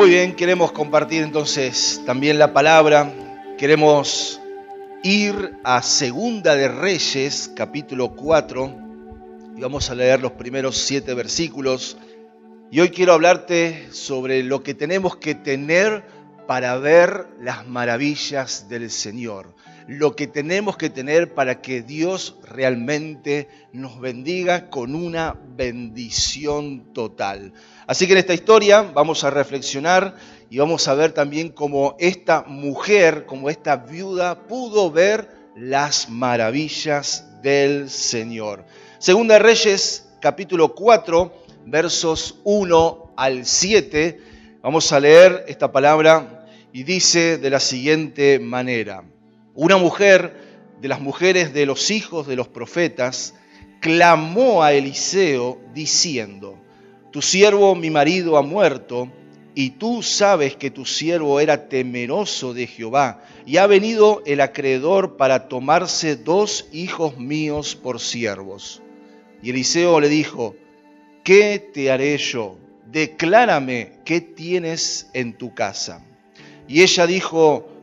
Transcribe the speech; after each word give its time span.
Muy 0.00 0.08
bien, 0.08 0.34
queremos 0.34 0.72
compartir 0.72 1.22
entonces 1.22 2.00
también 2.06 2.38
la 2.38 2.54
palabra. 2.54 3.12
Queremos 3.58 4.40
ir 5.02 5.58
a 5.62 5.82
Segunda 5.82 6.56
de 6.56 6.68
Reyes, 6.68 7.52
capítulo 7.54 8.16
4, 8.16 8.78
y 9.58 9.60
vamos 9.60 9.90
a 9.90 9.94
leer 9.94 10.22
los 10.22 10.32
primeros 10.32 10.78
siete 10.78 11.12
versículos. 11.12 11.98
Y 12.70 12.80
hoy 12.80 12.88
quiero 12.88 13.12
hablarte 13.12 13.88
sobre 13.92 14.42
lo 14.42 14.62
que 14.62 14.72
tenemos 14.72 15.16
que 15.16 15.34
tener 15.34 16.02
para 16.46 16.78
ver 16.78 17.26
las 17.38 17.68
maravillas 17.68 18.70
del 18.70 18.90
Señor 18.90 19.54
lo 19.86 20.14
que 20.16 20.26
tenemos 20.26 20.76
que 20.76 20.90
tener 20.90 21.34
para 21.34 21.60
que 21.60 21.82
Dios 21.82 22.36
realmente 22.42 23.48
nos 23.72 24.00
bendiga 24.00 24.70
con 24.70 24.94
una 24.94 25.36
bendición 25.56 26.92
total. 26.92 27.52
Así 27.86 28.06
que 28.06 28.12
en 28.12 28.18
esta 28.18 28.34
historia 28.34 28.82
vamos 28.82 29.24
a 29.24 29.30
reflexionar 29.30 30.16
y 30.48 30.58
vamos 30.58 30.86
a 30.88 30.94
ver 30.94 31.12
también 31.12 31.50
cómo 31.50 31.96
esta 31.98 32.42
mujer, 32.42 33.26
como 33.26 33.50
esta 33.50 33.76
viuda, 33.76 34.46
pudo 34.46 34.90
ver 34.90 35.28
las 35.56 36.08
maravillas 36.08 37.40
del 37.42 37.90
Señor. 37.90 38.64
Segunda 38.98 39.38
Reyes, 39.38 40.08
capítulo 40.20 40.74
4, 40.74 41.32
versos 41.66 42.40
1 42.44 43.14
al 43.16 43.46
7. 43.46 44.20
Vamos 44.62 44.92
a 44.92 45.00
leer 45.00 45.44
esta 45.48 45.72
palabra 45.72 46.46
y 46.72 46.82
dice 46.84 47.38
de 47.38 47.50
la 47.50 47.60
siguiente 47.60 48.38
manera. 48.38 49.04
Una 49.54 49.76
mujer 49.76 50.34
de 50.80 50.88
las 50.88 51.00
mujeres 51.00 51.52
de 51.52 51.66
los 51.66 51.90
hijos 51.90 52.26
de 52.26 52.36
los 52.36 52.48
profetas 52.48 53.34
clamó 53.80 54.62
a 54.62 54.72
Eliseo 54.72 55.58
diciendo, 55.74 56.56
Tu 57.10 57.20
siervo 57.22 57.74
mi 57.74 57.90
marido 57.90 58.36
ha 58.36 58.42
muerto, 58.42 59.10
y 59.54 59.70
tú 59.70 60.02
sabes 60.02 60.54
que 60.54 60.70
tu 60.70 60.86
siervo 60.86 61.40
era 61.40 61.68
temeroso 61.68 62.54
de 62.54 62.68
Jehová, 62.68 63.24
y 63.44 63.56
ha 63.56 63.66
venido 63.66 64.22
el 64.24 64.40
acreedor 64.40 65.16
para 65.16 65.48
tomarse 65.48 66.14
dos 66.16 66.68
hijos 66.72 67.18
míos 67.18 67.74
por 67.74 67.98
siervos. 67.98 68.80
Y 69.42 69.50
Eliseo 69.50 69.98
le 70.00 70.08
dijo, 70.08 70.54
¿qué 71.24 71.58
te 71.58 71.90
haré 71.90 72.16
yo? 72.18 72.56
Declárame 72.86 73.94
qué 74.04 74.20
tienes 74.20 75.10
en 75.14 75.36
tu 75.36 75.54
casa. 75.54 76.04
Y 76.68 76.82
ella 76.82 77.06
dijo, 77.06 77.66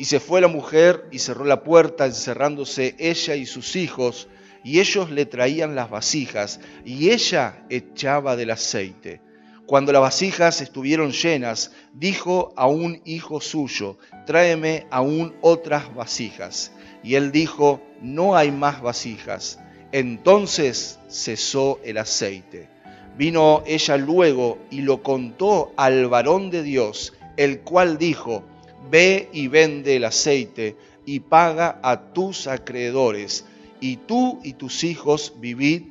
Y 0.00 0.06
se 0.06 0.18
fue 0.18 0.40
la 0.40 0.48
mujer 0.48 1.04
y 1.10 1.18
cerró 1.18 1.44
la 1.44 1.62
puerta, 1.62 2.06
encerrándose 2.06 2.94
ella 2.98 3.34
y 3.34 3.44
sus 3.44 3.76
hijos, 3.76 4.28
y 4.64 4.80
ellos 4.80 5.10
le 5.10 5.26
traían 5.26 5.74
las 5.74 5.90
vasijas, 5.90 6.58
y 6.86 7.10
ella 7.10 7.66
echaba 7.68 8.34
del 8.34 8.52
aceite. 8.52 9.20
Cuando 9.66 9.92
las 9.92 10.00
vasijas 10.00 10.62
estuvieron 10.62 11.12
llenas, 11.12 11.72
dijo 11.92 12.54
a 12.56 12.66
un 12.66 13.02
hijo 13.04 13.42
suyo, 13.42 13.98
tráeme 14.24 14.86
aún 14.90 15.34
otras 15.42 15.94
vasijas. 15.94 16.72
Y 17.02 17.16
él 17.16 17.30
dijo, 17.30 17.82
no 18.00 18.38
hay 18.38 18.50
más 18.52 18.80
vasijas. 18.80 19.58
Entonces 19.92 20.98
cesó 21.10 21.78
el 21.84 21.98
aceite. 21.98 22.70
Vino 23.18 23.62
ella 23.66 23.98
luego 23.98 24.56
y 24.70 24.80
lo 24.80 25.02
contó 25.02 25.74
al 25.76 26.08
varón 26.08 26.48
de 26.48 26.62
Dios, 26.62 27.12
el 27.36 27.60
cual 27.60 27.98
dijo, 27.98 28.44
ve 28.90 29.28
y 29.32 29.48
vende 29.48 29.96
el 29.96 30.04
aceite 30.04 30.76
y 31.04 31.20
paga 31.20 31.80
a 31.82 32.12
tus 32.12 32.46
acreedores, 32.46 33.44
y 33.80 33.96
tú 33.96 34.38
y 34.44 34.52
tus 34.52 34.84
hijos 34.84 35.32
vivid 35.38 35.82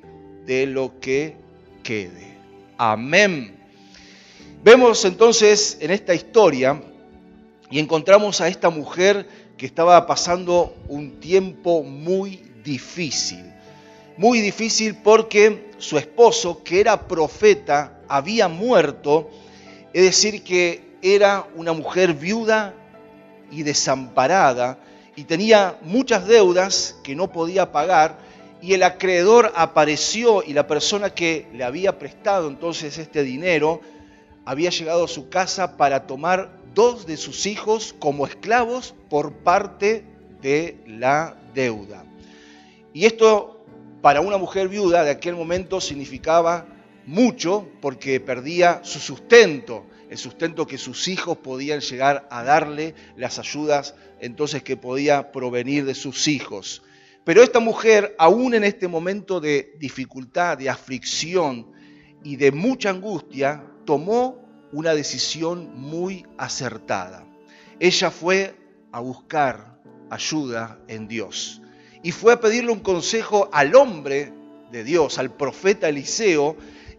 de 0.45 0.65
lo 0.65 0.99
que 0.99 1.35
quede. 1.83 2.37
Amén. 2.77 3.55
Vemos 4.63 5.03
entonces 5.05 5.77
en 5.81 5.91
esta 5.91 6.13
historia 6.13 6.81
y 7.71 7.79
encontramos 7.79 8.41
a 8.41 8.47
esta 8.47 8.69
mujer 8.69 9.27
que 9.57 9.65
estaba 9.65 10.05
pasando 10.05 10.75
un 10.87 11.19
tiempo 11.19 11.83
muy 11.83 12.41
difícil. 12.63 13.43
Muy 14.17 14.41
difícil 14.41 14.95
porque 14.95 15.71
su 15.77 15.97
esposo, 15.97 16.63
que 16.63 16.79
era 16.79 17.07
profeta, 17.07 18.01
había 18.07 18.47
muerto, 18.47 19.29
es 19.93 20.03
decir, 20.03 20.43
que 20.43 20.81
era 21.01 21.47
una 21.55 21.73
mujer 21.73 22.13
viuda 22.13 22.73
y 23.51 23.63
desamparada 23.63 24.79
y 25.15 25.23
tenía 25.23 25.77
muchas 25.81 26.27
deudas 26.27 26.95
que 27.03 27.15
no 27.15 27.31
podía 27.31 27.71
pagar 27.71 28.17
y 28.61 28.73
el 28.73 28.83
acreedor 28.83 29.51
apareció 29.55 30.43
y 30.43 30.53
la 30.53 30.67
persona 30.67 31.09
que 31.11 31.47
le 31.53 31.63
había 31.63 31.97
prestado 31.97 32.47
entonces 32.47 32.97
este 32.97 33.23
dinero 33.23 33.81
había 34.45 34.69
llegado 34.69 35.05
a 35.05 35.07
su 35.07 35.29
casa 35.29 35.77
para 35.77 36.07
tomar 36.07 36.59
dos 36.73 37.05
de 37.05 37.17
sus 37.17 37.45
hijos 37.45 37.95
como 37.99 38.25
esclavos 38.25 38.95
por 39.09 39.33
parte 39.33 40.03
de 40.41 40.77
la 40.87 41.35
deuda. 41.53 42.05
Y 42.93 43.05
esto 43.05 43.63
para 44.01 44.21
una 44.21 44.37
mujer 44.37 44.67
viuda 44.67 45.03
de 45.03 45.11
aquel 45.11 45.35
momento 45.35 45.81
significaba 45.81 46.65
mucho 47.05 47.67
porque 47.81 48.19
perdía 48.19 48.81
su 48.83 48.99
sustento 48.99 49.85
el 50.09 50.17
sustento 50.17 50.65
que 50.65 50.77
sus 50.77 51.07
hijos 51.07 51.37
podían 51.37 51.81
llegar 51.81 52.27
a 52.31 52.43
darle, 52.43 52.95
las 53.15 53.39
ayudas 53.39 53.95
entonces 54.19 54.63
que 54.63 54.75
podía 54.75 55.31
provenir 55.31 55.85
de 55.85 55.95
sus 55.95 56.27
hijos. 56.27 56.81
Pero 57.23 57.43
esta 57.43 57.59
mujer, 57.59 58.15
aún 58.17 58.55
en 58.55 58.63
este 58.63 58.87
momento 58.87 59.39
de 59.39 59.75
dificultad, 59.77 60.57
de 60.57 60.69
aflicción 60.69 61.71
y 62.23 62.37
de 62.37 62.51
mucha 62.51 62.89
angustia, 62.89 63.63
tomó 63.85 64.49
una 64.71 64.93
decisión 64.93 65.71
muy 65.75 66.25
acertada. 66.37 67.25
Ella 67.79 68.09
fue 68.09 68.55
a 68.91 68.99
buscar 68.99 69.79
ayuda 70.09 70.79
en 70.87 71.07
Dios 71.07 71.61
y 72.01 72.11
fue 72.11 72.33
a 72.33 72.39
pedirle 72.39 72.71
un 72.71 72.79
consejo 72.79 73.49
al 73.51 73.75
hombre 73.75 74.33
de 74.71 74.83
Dios, 74.83 75.17
al 75.17 75.31
profeta 75.31 75.89
Eliseo, 75.89 76.55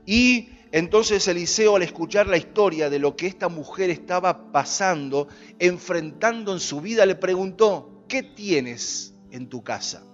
y 0.07 0.51
entonces 0.73 1.27
Eliseo 1.27 1.77
al 1.77 1.83
escuchar 1.83 2.29
la 2.29 2.37
historia 2.37 2.89
de 2.89 3.01
lo 3.01 3.17
que 3.17 3.27
esta 3.27 3.49
mujer 3.49 3.91
estaba 3.91 4.53
pasando, 4.53 5.27
enfrentando 5.59 6.53
en 6.53 6.61
su 6.61 6.81
vida, 6.81 7.07
le 7.07 7.17
preguntó, 7.17 8.05
¿qué 8.09 8.23
tienes 8.23 9.15
en 9.33 9.49
tu 9.49 9.65
casa? 9.65 10.05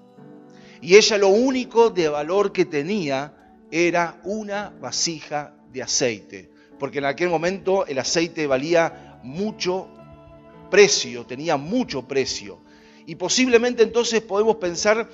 Y 0.80 0.96
ella 0.96 1.18
lo 1.18 1.28
único 1.28 1.90
de 1.90 2.08
valor 2.08 2.52
que 2.52 2.64
tenía 2.64 3.34
era 3.70 4.20
una 4.24 4.70
vasija 4.80 5.54
de 5.72 5.82
aceite, 5.82 6.50
porque 6.78 6.98
en 6.98 7.04
aquel 7.04 7.28
momento 7.28 7.86
el 7.86 7.98
aceite 7.98 8.46
valía 8.46 9.20
mucho 9.22 9.88
precio, 10.70 11.26
tenía 11.26 11.58
mucho 11.58 12.08
precio. 12.08 12.60
Y 13.04 13.16
posiblemente 13.16 13.82
entonces 13.82 14.22
podemos 14.22 14.56
pensar 14.56 15.08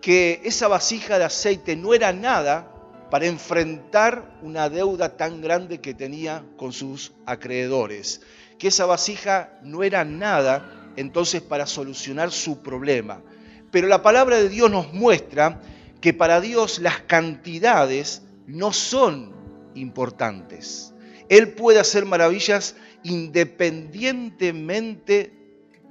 que 0.00 0.40
esa 0.44 0.68
vasija 0.68 1.18
de 1.18 1.24
aceite 1.24 1.74
no 1.74 1.94
era 1.94 2.12
nada 2.12 2.77
para 3.10 3.26
enfrentar 3.26 4.38
una 4.42 4.68
deuda 4.68 5.16
tan 5.16 5.40
grande 5.40 5.80
que 5.80 5.94
tenía 5.94 6.44
con 6.56 6.72
sus 6.72 7.12
acreedores, 7.26 8.22
que 8.58 8.68
esa 8.68 8.86
vasija 8.86 9.58
no 9.62 9.82
era 9.82 10.04
nada 10.04 10.92
entonces 10.96 11.42
para 11.42 11.66
solucionar 11.66 12.30
su 12.30 12.62
problema. 12.62 13.22
Pero 13.70 13.88
la 13.88 14.02
palabra 14.02 14.36
de 14.36 14.48
Dios 14.48 14.70
nos 14.70 14.92
muestra 14.92 15.60
que 16.00 16.12
para 16.12 16.40
Dios 16.40 16.78
las 16.78 17.00
cantidades 17.00 18.22
no 18.46 18.72
son 18.72 19.32
importantes. 19.74 20.94
Él 21.28 21.52
puede 21.52 21.78
hacer 21.78 22.06
maravillas 22.06 22.74
independientemente 23.04 25.34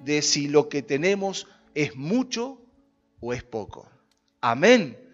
de 0.04 0.22
si 0.22 0.48
lo 0.48 0.70
que 0.70 0.82
tenemos 0.82 1.48
es 1.74 1.96
mucho 1.96 2.60
o 3.20 3.34
es 3.34 3.44
poco. 3.44 3.90
Amén. 4.42 5.07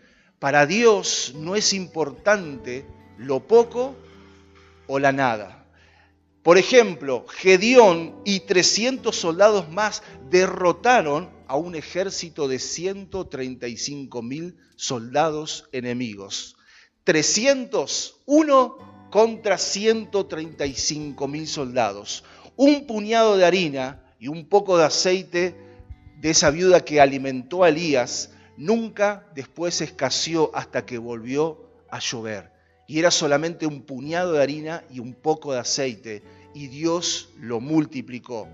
Para 0.43 0.65
Dios 0.65 1.31
no 1.37 1.55
es 1.55 1.71
importante 1.71 2.85
lo 3.17 3.47
poco 3.47 3.95
o 4.87 4.99
la 4.99 5.13
nada. 5.13 5.65
Por 6.41 6.57
ejemplo, 6.57 7.25
Gedeón 7.29 8.13
y 8.25 8.41
300 8.41 9.15
soldados 9.15 9.69
más 9.69 10.03
derrotaron 10.29 11.29
a 11.47 11.55
un 11.55 11.75
ejército 11.75 12.49
de 12.49 12.59
135 12.59 14.21
mil 14.21 14.57
soldados 14.75 15.69
enemigos. 15.71 16.57
300, 17.05 18.23
uno 18.25 19.07
contra 19.11 19.57
135 19.57 21.25
mil 21.29 21.47
soldados. 21.47 22.25
Un 22.57 22.85
puñado 22.85 23.37
de 23.37 23.45
harina 23.45 24.13
y 24.19 24.27
un 24.27 24.49
poco 24.49 24.77
de 24.77 24.83
aceite 24.83 25.55
de 26.19 26.29
esa 26.29 26.49
viuda 26.49 26.83
que 26.83 26.99
alimentó 26.99 27.63
a 27.63 27.69
Elías 27.69 28.32
nunca 28.57 29.27
después 29.35 29.81
escaseó 29.81 30.51
hasta 30.53 30.85
que 30.85 30.97
volvió 30.97 31.69
a 31.89 31.99
llover. 31.99 32.51
Y 32.87 32.99
era 32.99 33.11
solamente 33.11 33.65
un 33.65 33.83
puñado 33.83 34.33
de 34.33 34.43
harina 34.43 34.83
y 34.89 34.99
un 34.99 35.13
poco 35.13 35.53
de 35.53 35.59
aceite, 35.59 36.23
y 36.53 36.67
Dios 36.67 37.29
lo 37.39 37.59
multiplicó. 37.59 38.47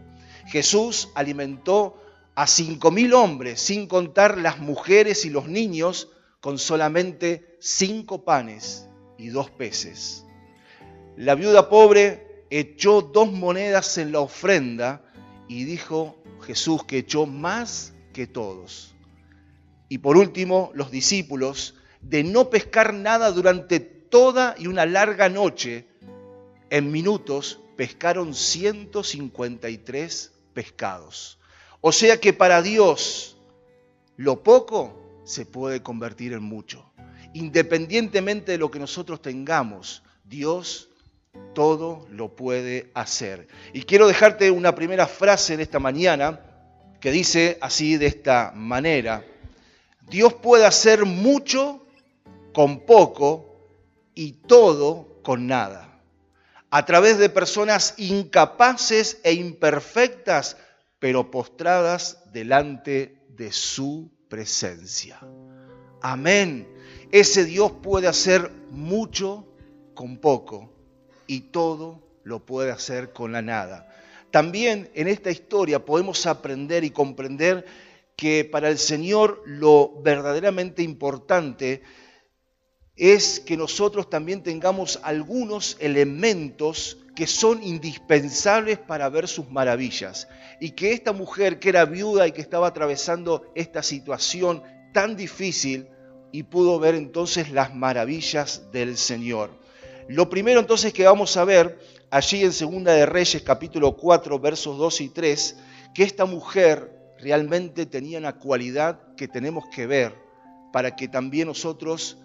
Jesús 0.48 1.10
alimentó 1.16 2.02
a 2.36 2.48
cinco 2.48 2.92
mil 2.92 3.14
hombres, 3.14 3.60
sin 3.60 3.88
contar 3.88 4.38
las 4.38 4.60
mujeres 4.60 5.26
y 5.26 5.30
los 5.30 5.48
niños, 5.48 6.10
con 6.40 6.58
solamente 6.58 7.58
cinco 7.60 8.24
panes 8.24 8.88
y 9.18 9.28
dos 9.28 9.50
peces. 9.50 10.26
La 11.18 11.36
viuda 11.36 11.70
pobre 11.70 12.46
echó 12.50 13.02
dos 13.02 13.32
monedas 13.32 13.98
en 13.98 14.14
la 14.14 14.22
ofrenda 14.22 15.04
y 15.50 15.66
dijo 15.66 16.16
Jesús 16.42 16.86
que 16.86 17.00
echó 17.00 17.26
más 17.26 17.94
que 18.14 18.26
todos. 18.26 18.96
Y 19.90 19.98
por 19.98 20.16
último, 20.18 20.72
los 20.74 20.92
discípulos, 20.92 21.76
de 22.02 22.24
no 22.24 22.50
pescar 22.50 22.94
nada 22.94 23.32
durante 23.32 23.80
toda 23.82 24.56
y 24.58 24.68
una 24.68 24.86
larga 24.86 25.28
noche, 25.28 25.86
en 26.70 26.92
minutos 26.92 27.60
pescaron 27.76 28.34
153 28.34 30.32
pescados. 30.54 31.40
O 31.82 31.92
sea 31.92 32.20
que 32.20 32.34
para 32.34 32.62
Dios 32.62 33.38
lo 34.18 34.44
poco 34.44 35.22
se 35.24 35.46
puede 35.46 35.82
convertir 35.82 36.34
en 36.34 36.44
mucho. 36.44 36.92
Independientemente 37.34 38.54
de 38.54 38.58
lo 38.58 38.72
que 38.72 38.80
nosotros 38.80 39.22
tengamos, 39.22 40.04
Dios 40.26 40.90
todo 41.54 42.08
lo 42.12 42.36
puede 42.36 42.92
hacer. 42.94 43.48
Y 43.74 43.84
quiero 43.84 44.08
dejarte 44.08 44.52
una 44.52 44.76
primera 44.76 45.08
frase 45.08 45.54
en 45.54 45.60
esta 45.62 45.80
mañana 45.80 46.42
que 47.00 47.12
dice 47.12 47.58
así 47.62 47.98
de 47.98 48.08
esta 48.08 48.52
manera. 48.56 49.24
Dios 50.10 50.34
puede 50.34 50.66
hacer 50.66 51.06
mucho 51.06 51.86
con 52.54 52.86
poco 52.86 53.56
y 54.16 54.34
todo 54.34 55.20
con 55.24 55.48
nada. 55.48 56.02
A 56.72 56.86
través 56.86 57.18
de 57.18 57.30
personas 57.30 57.96
incapaces 57.98 59.20
e 59.24 59.34
imperfectas, 59.34 60.58
pero 61.00 61.32
postradas 61.32 62.32
delante 62.32 63.24
de 63.30 63.52
su 63.52 64.12
presencia. 64.28 65.20
Amén. 66.02 66.68
Ese 67.12 67.46
Dios 67.46 67.72
puede 67.82 68.08
hacer 68.08 68.52
mucho 68.70 69.48
con 69.94 70.18
poco 70.18 70.72
y 71.28 71.42
todo 71.42 72.04
lo 72.24 72.46
puede 72.46 72.72
hacer 72.72 73.14
con 73.14 73.32
la 73.32 73.42
nada. 73.42 73.90
También 74.32 74.90
en 74.94 75.08
esta 75.08 75.32
historia 75.32 75.84
podemos 75.84 76.26
aprender 76.26 76.84
y 76.84 76.92
comprender 76.92 77.66
que 78.20 78.44
para 78.44 78.68
el 78.68 78.78
Señor 78.78 79.42
lo 79.46 79.94
verdaderamente 80.02 80.84
importante 80.84 81.84
es 82.98 83.40
que 83.40 83.56
nosotros 83.56 84.10
también 84.10 84.44
tengamos 84.44 85.00
algunos 85.04 85.78
elementos 85.80 86.98
que 87.16 87.28
son 87.28 87.64
indispensables 87.64 88.78
para 88.78 89.08
ver 89.08 89.30
sus 89.30 89.50
maravillas. 89.50 90.28
Y 90.60 90.72
que 90.72 90.92
esta 90.92 91.14
mujer 91.14 91.60
que 91.60 91.70
era 91.70 91.86
viuda 91.86 92.28
y 92.28 92.34
que 92.34 92.42
estaba 92.42 92.68
atravesando 92.68 93.54
esta 93.56 93.82
situación 93.82 94.64
tan 94.94 95.16
difícil 95.16 95.88
y 96.34 96.44
pudo 96.44 96.78
ver 96.78 96.96
entonces 96.96 97.52
las 97.52 97.74
maravillas 97.74 98.70
del 98.74 98.98
Señor. 98.98 99.58
Lo 100.10 100.30
primero 100.30 100.60
entonces 100.60 100.92
que 100.92 101.06
vamos 101.06 101.38
a 101.38 101.46
ver 101.46 101.80
allí 102.10 102.44
en 102.44 102.52
Segunda 102.52 102.92
de 102.92 103.06
Reyes 103.06 103.44
capítulo 103.44 103.96
4 103.96 104.40
versos 104.40 104.78
2 104.78 105.00
y 105.00 105.08
3, 105.08 105.56
que 105.94 106.04
esta 106.04 106.26
mujer 106.26 106.99
realmente 107.20 107.86
tenía 107.86 108.18
una 108.18 108.34
cualidad 108.34 109.16
que 109.16 109.28
tenemos 109.28 109.66
que 109.74 109.88
ver 109.88 110.16
para 110.72 110.96
que 110.96 111.08
también 111.08 111.48
nosotros 111.48 112.18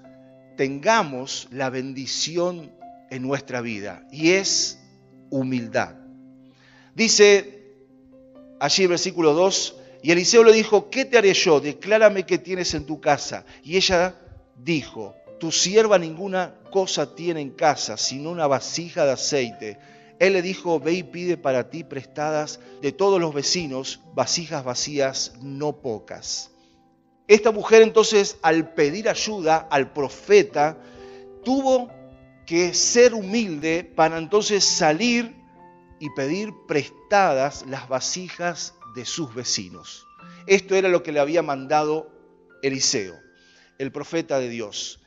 tengamos 0.56 1.48
la 1.50 1.70
bendición 1.70 2.72
en 3.10 3.22
nuestra 3.22 3.60
vida 3.60 4.06
y 4.10 4.32
es 4.32 4.78
humildad. 5.30 5.94
Dice 6.94 7.74
allí 8.60 8.84
el 8.84 8.88
versículo 8.88 9.32
2, 9.34 9.76
y 10.02 10.12
Eliseo 10.12 10.44
le 10.44 10.52
dijo, 10.52 10.90
¿qué 10.90 11.06
te 11.06 11.18
haré 11.18 11.32
yo? 11.32 11.60
Declárame 11.60 12.26
qué 12.26 12.38
tienes 12.38 12.74
en 12.74 12.84
tu 12.84 13.00
casa. 13.00 13.46
Y 13.62 13.76
ella 13.76 14.14
dijo, 14.54 15.16
tu 15.40 15.50
sierva 15.50 15.98
ninguna 15.98 16.54
cosa 16.70 17.14
tiene 17.14 17.40
en 17.40 17.50
casa, 17.50 17.96
sino 17.96 18.30
una 18.30 18.46
vasija 18.46 19.06
de 19.06 19.12
aceite 19.12 19.78
él 20.18 20.34
le 20.34 20.42
dijo, 20.42 20.80
ve 20.80 20.92
y 20.92 21.02
pide 21.02 21.36
para 21.36 21.70
ti 21.70 21.84
prestadas 21.84 22.60
de 22.80 22.92
todos 22.92 23.20
los 23.20 23.34
vecinos 23.34 24.00
vasijas 24.14 24.64
vacías, 24.64 25.34
no 25.42 25.80
pocas. 25.80 26.50
Esta 27.26 27.52
mujer 27.52 27.82
entonces 27.82 28.36
al 28.42 28.74
pedir 28.74 29.08
ayuda 29.08 29.56
al 29.70 29.92
profeta, 29.92 30.78
tuvo 31.44 31.90
que 32.46 32.74
ser 32.74 33.14
humilde 33.14 33.84
para 33.84 34.18
entonces 34.18 34.64
salir 34.64 35.34
y 35.98 36.10
pedir 36.10 36.52
prestadas 36.68 37.64
las 37.66 37.88
vasijas 37.88 38.74
de 38.94 39.04
sus 39.04 39.34
vecinos. 39.34 40.06
Esto 40.46 40.74
era 40.74 40.88
lo 40.88 41.02
que 41.02 41.12
le 41.12 41.20
había 41.20 41.42
mandado 41.42 42.10
Eliseo, 42.62 43.14
el 43.78 43.90
profeta 43.90 44.38
de 44.38 44.48
Dios. 44.48 45.00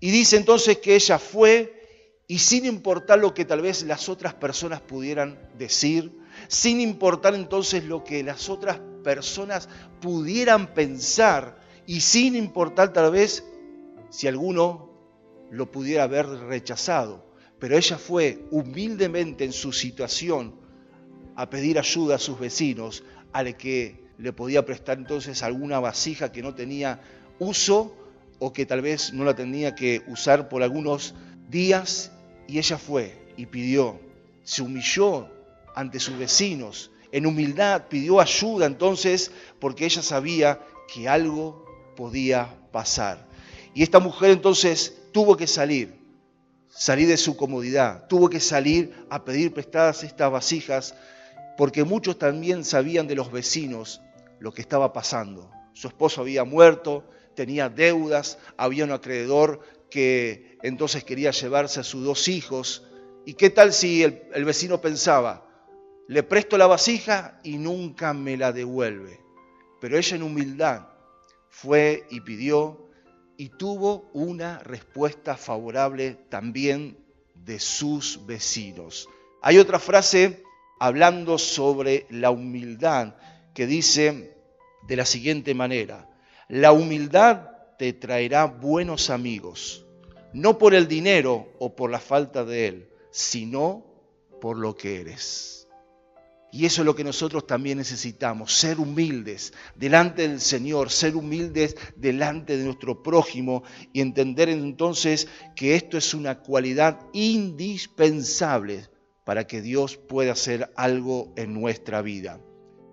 Y 0.00 0.10
dice 0.10 0.36
entonces 0.36 0.78
que 0.78 0.94
ella 0.94 1.18
fue 1.18 1.83
y 2.26 2.38
sin 2.38 2.64
importar 2.64 3.18
lo 3.18 3.34
que 3.34 3.44
tal 3.44 3.60
vez 3.60 3.82
las 3.82 4.08
otras 4.08 4.34
personas 4.34 4.80
pudieran 4.80 5.38
decir, 5.58 6.12
sin 6.48 6.80
importar 6.80 7.34
entonces 7.34 7.84
lo 7.84 8.02
que 8.02 8.22
las 8.22 8.48
otras 8.48 8.80
personas 9.02 9.68
pudieran 10.00 10.72
pensar 10.74 11.60
y 11.86 12.00
sin 12.00 12.34
importar 12.34 12.92
tal 12.92 13.10
vez 13.10 13.44
si 14.08 14.26
alguno 14.26 14.90
lo 15.50 15.70
pudiera 15.70 16.04
haber 16.04 16.26
rechazado. 16.26 17.26
Pero 17.58 17.76
ella 17.76 17.98
fue 17.98 18.46
humildemente 18.50 19.44
en 19.44 19.52
su 19.52 19.72
situación 19.72 20.54
a 21.36 21.50
pedir 21.50 21.78
ayuda 21.78 22.16
a 22.16 22.18
sus 22.18 22.38
vecinos, 22.38 23.04
al 23.32 23.56
que 23.56 24.02
le 24.18 24.32
podía 24.32 24.64
prestar 24.64 24.98
entonces 24.98 25.42
alguna 25.42 25.80
vasija 25.80 26.32
que 26.32 26.42
no 26.42 26.54
tenía 26.54 27.00
uso 27.38 27.94
o 28.38 28.52
que 28.52 28.64
tal 28.64 28.80
vez 28.80 29.12
no 29.12 29.24
la 29.24 29.34
tenía 29.34 29.74
que 29.74 30.02
usar 30.06 30.48
por 30.48 30.62
algunos 30.62 31.14
días 31.48 32.12
y 32.46 32.58
ella 32.58 32.78
fue 32.78 33.32
y 33.36 33.46
pidió, 33.46 33.98
se 34.42 34.62
humilló 34.62 35.28
ante 35.74 36.00
sus 36.00 36.16
vecinos, 36.18 36.90
en 37.12 37.26
humildad 37.26 37.84
pidió 37.88 38.20
ayuda 38.20 38.66
entonces 38.66 39.30
porque 39.60 39.84
ella 39.84 40.02
sabía 40.02 40.60
que 40.92 41.08
algo 41.08 41.64
podía 41.96 42.54
pasar. 42.72 43.26
Y 43.72 43.82
esta 43.82 44.00
mujer 44.00 44.30
entonces 44.30 44.98
tuvo 45.12 45.36
que 45.36 45.46
salir, 45.46 45.94
salir 46.68 47.08
de 47.08 47.16
su 47.16 47.36
comodidad, 47.36 48.06
tuvo 48.08 48.28
que 48.28 48.40
salir 48.40 48.92
a 49.10 49.24
pedir 49.24 49.52
prestadas 49.52 50.02
estas 50.04 50.30
vasijas 50.30 50.94
porque 51.56 51.84
muchos 51.84 52.18
también 52.18 52.64
sabían 52.64 53.06
de 53.06 53.14
los 53.14 53.30
vecinos 53.30 54.00
lo 54.40 54.52
que 54.52 54.62
estaba 54.62 54.92
pasando. 54.92 55.50
Su 55.72 55.88
esposo 55.88 56.20
había 56.20 56.44
muerto, 56.44 57.04
tenía 57.34 57.68
deudas, 57.68 58.38
había 58.56 58.84
un 58.84 58.92
acreedor 58.92 59.60
que 59.90 60.53
entonces 60.64 61.04
quería 61.04 61.30
llevarse 61.30 61.80
a 61.80 61.84
sus 61.84 62.02
dos 62.04 62.26
hijos. 62.26 62.84
¿Y 63.26 63.34
qué 63.34 63.50
tal 63.50 63.74
si 63.74 64.02
el, 64.02 64.44
vecino 64.46 64.80
pensaba, 64.80 65.46
le 66.08 66.22
presto 66.22 66.56
la 66.56 66.66
vasija 66.66 67.38
y 67.44 67.58
nunca 67.58 68.14
me 68.14 68.38
la 68.38 68.50
devuelve? 68.50 69.20
Pero 69.78 69.98
ella 69.98 70.16
en 70.16 70.22
humildad 70.22 70.88
fue 71.50 72.06
y 72.08 72.22
pidió 72.22 72.88
y 73.36 73.50
tuvo 73.50 74.08
una 74.14 74.58
respuesta 74.60 75.36
favorable 75.36 76.16
también 76.30 76.96
de 77.34 77.60
sus 77.60 78.24
vecinos. 78.24 79.06
Hay 79.42 79.58
otra 79.58 79.78
frase 79.78 80.44
hablando 80.80 81.36
sobre 81.36 82.06
la 82.08 82.30
humildad 82.30 83.16
que 83.52 83.66
dice 83.66 84.34
de 84.88 84.96
la 84.96 85.04
siguiente 85.04 85.52
manera, 85.52 86.08
la 86.48 86.72
humildad 86.72 87.50
te 87.78 87.92
traerá 87.92 88.46
buenos 88.46 89.10
amigos 89.10 89.83
no 90.34 90.58
por 90.58 90.74
el 90.74 90.88
dinero 90.88 91.48
o 91.58 91.74
por 91.74 91.90
la 91.90 92.00
falta 92.00 92.44
de 92.44 92.66
él, 92.66 92.88
sino 93.10 93.86
por 94.40 94.58
lo 94.58 94.76
que 94.76 95.00
eres. 95.00 95.68
Y 96.52 96.66
eso 96.66 96.82
es 96.82 96.86
lo 96.86 96.94
que 96.94 97.02
nosotros 97.02 97.46
también 97.46 97.78
necesitamos, 97.78 98.52
ser 98.52 98.78
humildes 98.78 99.52
delante 99.74 100.28
del 100.28 100.40
Señor, 100.40 100.90
ser 100.90 101.16
humildes 101.16 101.76
delante 101.96 102.56
de 102.56 102.64
nuestro 102.64 103.02
prójimo 103.02 103.64
y 103.92 104.00
entender 104.00 104.48
entonces 104.48 105.26
que 105.56 105.74
esto 105.74 105.98
es 105.98 106.14
una 106.14 106.40
cualidad 106.40 107.00
indispensable 107.12 108.88
para 109.24 109.46
que 109.46 109.62
Dios 109.62 109.96
pueda 109.96 110.32
hacer 110.32 110.70
algo 110.76 111.32
en 111.36 111.54
nuestra 111.54 112.02
vida. 112.02 112.40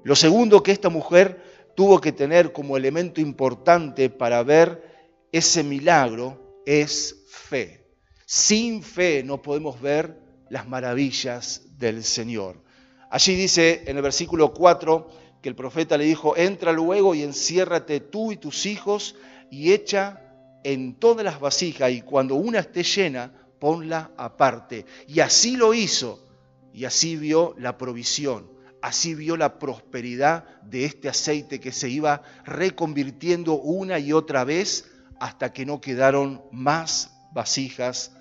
Lo 0.03 0.15
segundo 0.15 0.63
que 0.63 0.71
esta 0.71 0.89
mujer 0.89 1.43
tuvo 1.75 2.01
que 2.01 2.11
tener 2.11 2.53
como 2.53 2.77
elemento 2.77 3.21
importante 3.21 4.09
para 4.09 4.41
ver 4.41 4.89
ese 5.31 5.63
milagro 5.63 6.50
es 6.65 7.23
fe. 7.27 7.85
Sin 8.25 8.83
fe 8.83 9.23
no 9.23 9.41
podemos 9.41 9.81
ver 9.81 10.19
las 10.49 10.67
maravillas 10.67 11.63
del 11.77 12.03
Señor. 12.03 12.61
Allí 13.09 13.35
dice 13.35 13.83
en 13.87 13.97
el 13.97 14.03
versículo 14.03 14.53
4 14.53 15.09
que 15.41 15.49
el 15.49 15.55
profeta 15.55 15.97
le 15.97 16.05
dijo, 16.05 16.37
entra 16.37 16.71
luego 16.71 17.15
y 17.15 17.23
enciérrate 17.23 17.99
tú 17.99 18.31
y 18.31 18.37
tus 18.37 18.65
hijos 18.65 19.15
y 19.49 19.73
echa 19.73 20.21
en 20.63 20.95
todas 20.95 21.25
las 21.25 21.39
vasijas 21.39 21.91
y 21.91 22.01
cuando 22.01 22.35
una 22.35 22.59
esté 22.59 22.83
llena, 22.83 23.33
ponla 23.59 24.11
aparte. 24.17 24.85
Y 25.07 25.19
así 25.19 25.57
lo 25.57 25.73
hizo 25.73 26.25
y 26.73 26.85
así 26.85 27.15
vio 27.15 27.55
la 27.57 27.77
provisión, 27.77 28.49
así 28.81 29.15
vio 29.15 29.37
la 29.37 29.59
prosperidad 29.59 30.61
de 30.61 30.85
este 30.85 31.09
aceite 31.09 31.59
que 31.59 31.71
se 31.71 31.89
iba 31.89 32.23
reconvirtiendo 32.45 33.53
una 33.53 33.99
y 33.99 34.13
otra 34.13 34.43
vez 34.43 34.90
hasta 35.21 35.53
que 35.53 35.67
no 35.67 35.79
quedaron 35.79 36.41
más 36.51 37.11
vasijas 37.31 38.11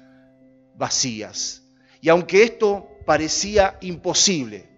vacías. 0.76 1.62
Y 2.02 2.11
aunque 2.11 2.42
esto 2.42 2.90
parecía 3.07 3.78
imposible, 3.80 4.69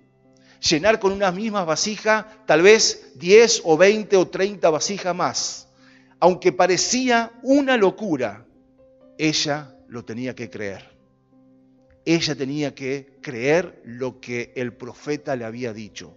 llenar 0.60 1.00
con 1.00 1.10
unas 1.12 1.34
mismas 1.34 1.66
vasijas 1.66 2.24
tal 2.46 2.62
vez 2.62 3.12
10 3.16 3.62
o 3.64 3.76
20 3.76 4.16
o 4.16 4.28
30 4.28 4.70
vasijas 4.70 5.16
más, 5.16 5.68
aunque 6.20 6.52
parecía 6.52 7.32
una 7.42 7.76
locura, 7.76 8.46
ella 9.18 9.76
lo 9.88 10.04
tenía 10.04 10.36
que 10.36 10.48
creer. 10.48 10.92
Ella 12.04 12.36
tenía 12.36 12.72
que 12.72 13.18
creer 13.20 13.82
lo 13.84 14.20
que 14.20 14.52
el 14.54 14.72
profeta 14.72 15.34
le 15.34 15.44
había 15.44 15.72
dicho. 15.72 16.16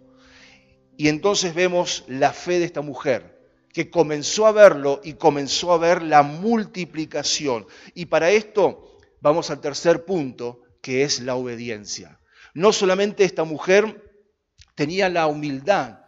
Y 0.98 1.08
entonces 1.08 1.56
vemos 1.56 2.04
la 2.08 2.32
fe 2.32 2.60
de 2.60 2.66
esta 2.66 2.82
mujer, 2.82 3.35
que 3.76 3.90
comenzó 3.90 4.48
a 4.48 4.54
verlo 4.54 5.02
y 5.04 5.16
comenzó 5.16 5.74
a 5.74 5.78
ver 5.78 6.02
la 6.02 6.24
multiplicación. 6.24 7.68
Y 7.94 8.06
para 8.06 8.32
esto 8.32 8.98
vamos 9.20 9.52
al 9.52 9.60
tercer 9.60 10.06
punto, 10.06 10.62
que 10.82 11.04
es 11.04 11.20
la 11.20 11.36
obediencia. 11.36 12.22
No 12.54 12.72
solamente 12.72 13.26
esta 13.26 13.44
mujer 13.44 14.02
tenía 14.76 15.10
la 15.10 15.28
humildad 15.28 16.00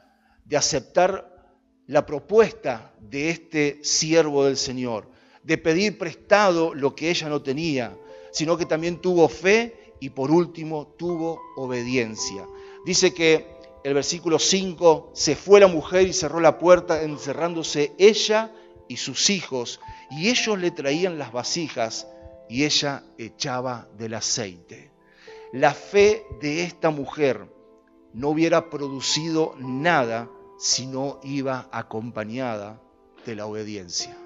de 0.45 0.55
aceptar 0.55 1.45
la 1.87 2.05
propuesta 2.05 2.93
de 3.01 3.31
este 3.31 3.83
siervo 3.83 4.45
del 4.45 4.55
Señor, 4.55 5.11
de 5.43 5.57
pedir 5.57 5.97
prestado 5.97 6.73
lo 6.73 6.95
que 6.95 7.09
ella 7.09 7.27
no 7.27 7.41
tenía, 7.41 7.97
sino 8.31 8.57
que 8.57 8.65
también 8.65 9.01
tuvo 9.01 9.27
fe 9.27 9.93
y 9.99 10.11
por 10.11 10.31
último 10.31 10.95
tuvo 10.97 11.41
obediencia. 11.57 12.47
Dice 12.85 13.13
que 13.13 13.56
el 13.87 13.93
versículo 13.93 14.37
5, 14.37 15.11
se 15.13 15.37
fue 15.37 15.61
la 15.61 15.67
mujer 15.67 16.09
y 16.09 16.11
cerró 16.11 16.41
la 16.41 16.57
puerta, 16.57 17.03
encerrándose 17.03 17.93
ella 17.97 18.51
y 18.89 18.97
sus 18.97 19.29
hijos, 19.29 19.79
y 20.11 20.27
ellos 20.27 20.59
le 20.59 20.71
traían 20.71 21.17
las 21.17 21.31
vasijas 21.31 22.05
y 22.49 22.65
ella 22.65 23.05
echaba 23.17 23.87
del 23.97 24.15
aceite. 24.15 24.91
La 25.53 25.73
fe 25.73 26.25
de 26.41 26.63
esta 26.63 26.89
mujer 26.89 27.47
no 28.11 28.27
hubiera 28.27 28.69
producido 28.69 29.55
nada 29.57 30.29
si 30.59 30.85
no 30.85 31.21
iba 31.23 31.69
acompañada 31.71 32.81
de 33.25 33.35
la 33.37 33.45
obediencia. 33.45 34.17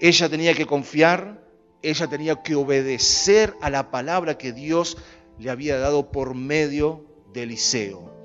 Ella 0.00 0.28
tenía 0.28 0.54
que 0.54 0.66
confiar, 0.66 1.40
ella 1.82 2.08
tenía 2.08 2.42
que 2.42 2.56
obedecer 2.56 3.54
a 3.60 3.70
la 3.70 3.92
palabra 3.92 4.36
que 4.36 4.50
Dios 4.52 4.96
le 5.38 5.50
había 5.50 5.78
dado 5.78 6.10
por 6.10 6.34
medio 6.34 7.04
de 7.32 7.44
Eliseo. 7.44 8.15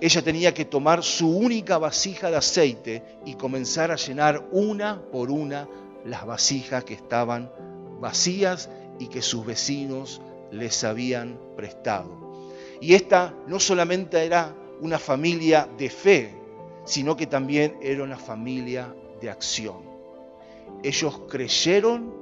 Ella 0.00 0.22
tenía 0.22 0.54
que 0.54 0.64
tomar 0.64 1.02
su 1.02 1.36
única 1.36 1.76
vasija 1.76 2.30
de 2.30 2.36
aceite 2.36 3.02
y 3.26 3.34
comenzar 3.34 3.90
a 3.90 3.96
llenar 3.96 4.48
una 4.50 5.02
por 5.12 5.30
una 5.30 5.68
las 6.04 6.24
vasijas 6.24 6.84
que 6.84 6.94
estaban 6.94 7.52
vacías 8.00 8.70
y 8.98 9.08
que 9.08 9.20
sus 9.20 9.44
vecinos 9.44 10.22
les 10.50 10.84
habían 10.84 11.38
prestado. 11.54 12.48
Y 12.80 12.94
esta 12.94 13.34
no 13.46 13.60
solamente 13.60 14.24
era 14.24 14.54
una 14.80 14.98
familia 14.98 15.68
de 15.76 15.90
fe, 15.90 16.34
sino 16.84 17.14
que 17.14 17.26
también 17.26 17.76
era 17.82 18.02
una 18.02 18.16
familia 18.16 18.94
de 19.20 19.28
acción. 19.28 19.82
Ellos 20.82 21.20
creyeron 21.28 22.14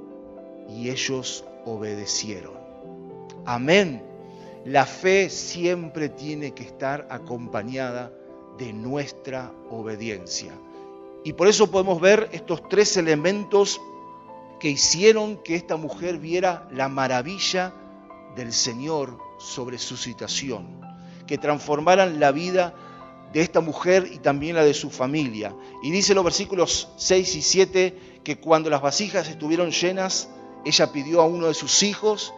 y 0.67 0.89
ellos 0.89 1.45
obedecieron. 1.65 2.59
Amén. 3.45 4.08
La 4.69 4.85
fe 4.85 5.31
siempre 5.31 6.09
tiene 6.09 6.53
que 6.53 6.61
estar 6.61 7.07
acompañada 7.09 8.13
de 8.59 8.71
nuestra 8.71 9.51
obediencia. 9.71 10.53
Y 11.23 11.33
por 11.33 11.47
eso 11.47 11.71
podemos 11.71 11.99
ver 11.99 12.29
estos 12.33 12.69
tres 12.69 12.95
elementos 12.95 13.81
que 14.59 14.69
hicieron 14.69 15.41
que 15.41 15.55
esta 15.55 15.75
mujer 15.75 16.19
viera 16.19 16.67
la 16.71 16.87
maravilla 16.87 17.73
del 18.35 18.53
Señor 18.53 19.17
sobre 19.39 19.79
su 19.79 19.97
situación, 19.97 20.79
que 21.25 21.39
transformaran 21.39 22.19
la 22.19 22.31
vida 22.31 22.75
de 23.33 23.41
esta 23.41 23.61
mujer 23.61 24.07
y 24.13 24.19
también 24.19 24.55
la 24.55 24.63
de 24.63 24.75
su 24.75 24.91
familia. 24.91 25.51
Y 25.81 25.89
dice 25.89 26.13
los 26.13 26.23
versículos 26.23 26.89
6 26.97 27.35
y 27.37 27.41
7 27.41 27.99
que 28.23 28.39
cuando 28.39 28.69
las 28.69 28.83
vasijas 28.83 29.29
estuvieron 29.29 29.71
llenas, 29.71 30.29
ella 30.63 30.91
pidió 30.91 31.21
a 31.21 31.25
uno 31.25 31.47
de 31.47 31.55
sus 31.55 31.81
hijos 31.81 32.35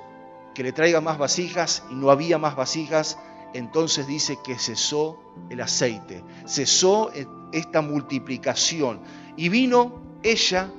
que 0.53 0.63
le 0.63 0.72
traiga 0.72 1.01
más 1.01 1.17
vasijas 1.17 1.84
y 1.89 1.96
no 1.96 2.12
había 2.12 2.38
más 2.38 2.55
vasijas. 2.55 3.17
Entonces 3.53 4.08
dice 4.08 4.38
que 4.43 4.58
cesó 4.58 5.20
el 5.50 5.62
aceite, 5.62 6.24
cesó 6.48 7.12
esta 7.51 7.81
multiplicación. 7.81 9.01
Y 9.36 9.50
vino 9.50 10.01
ella 10.24 10.72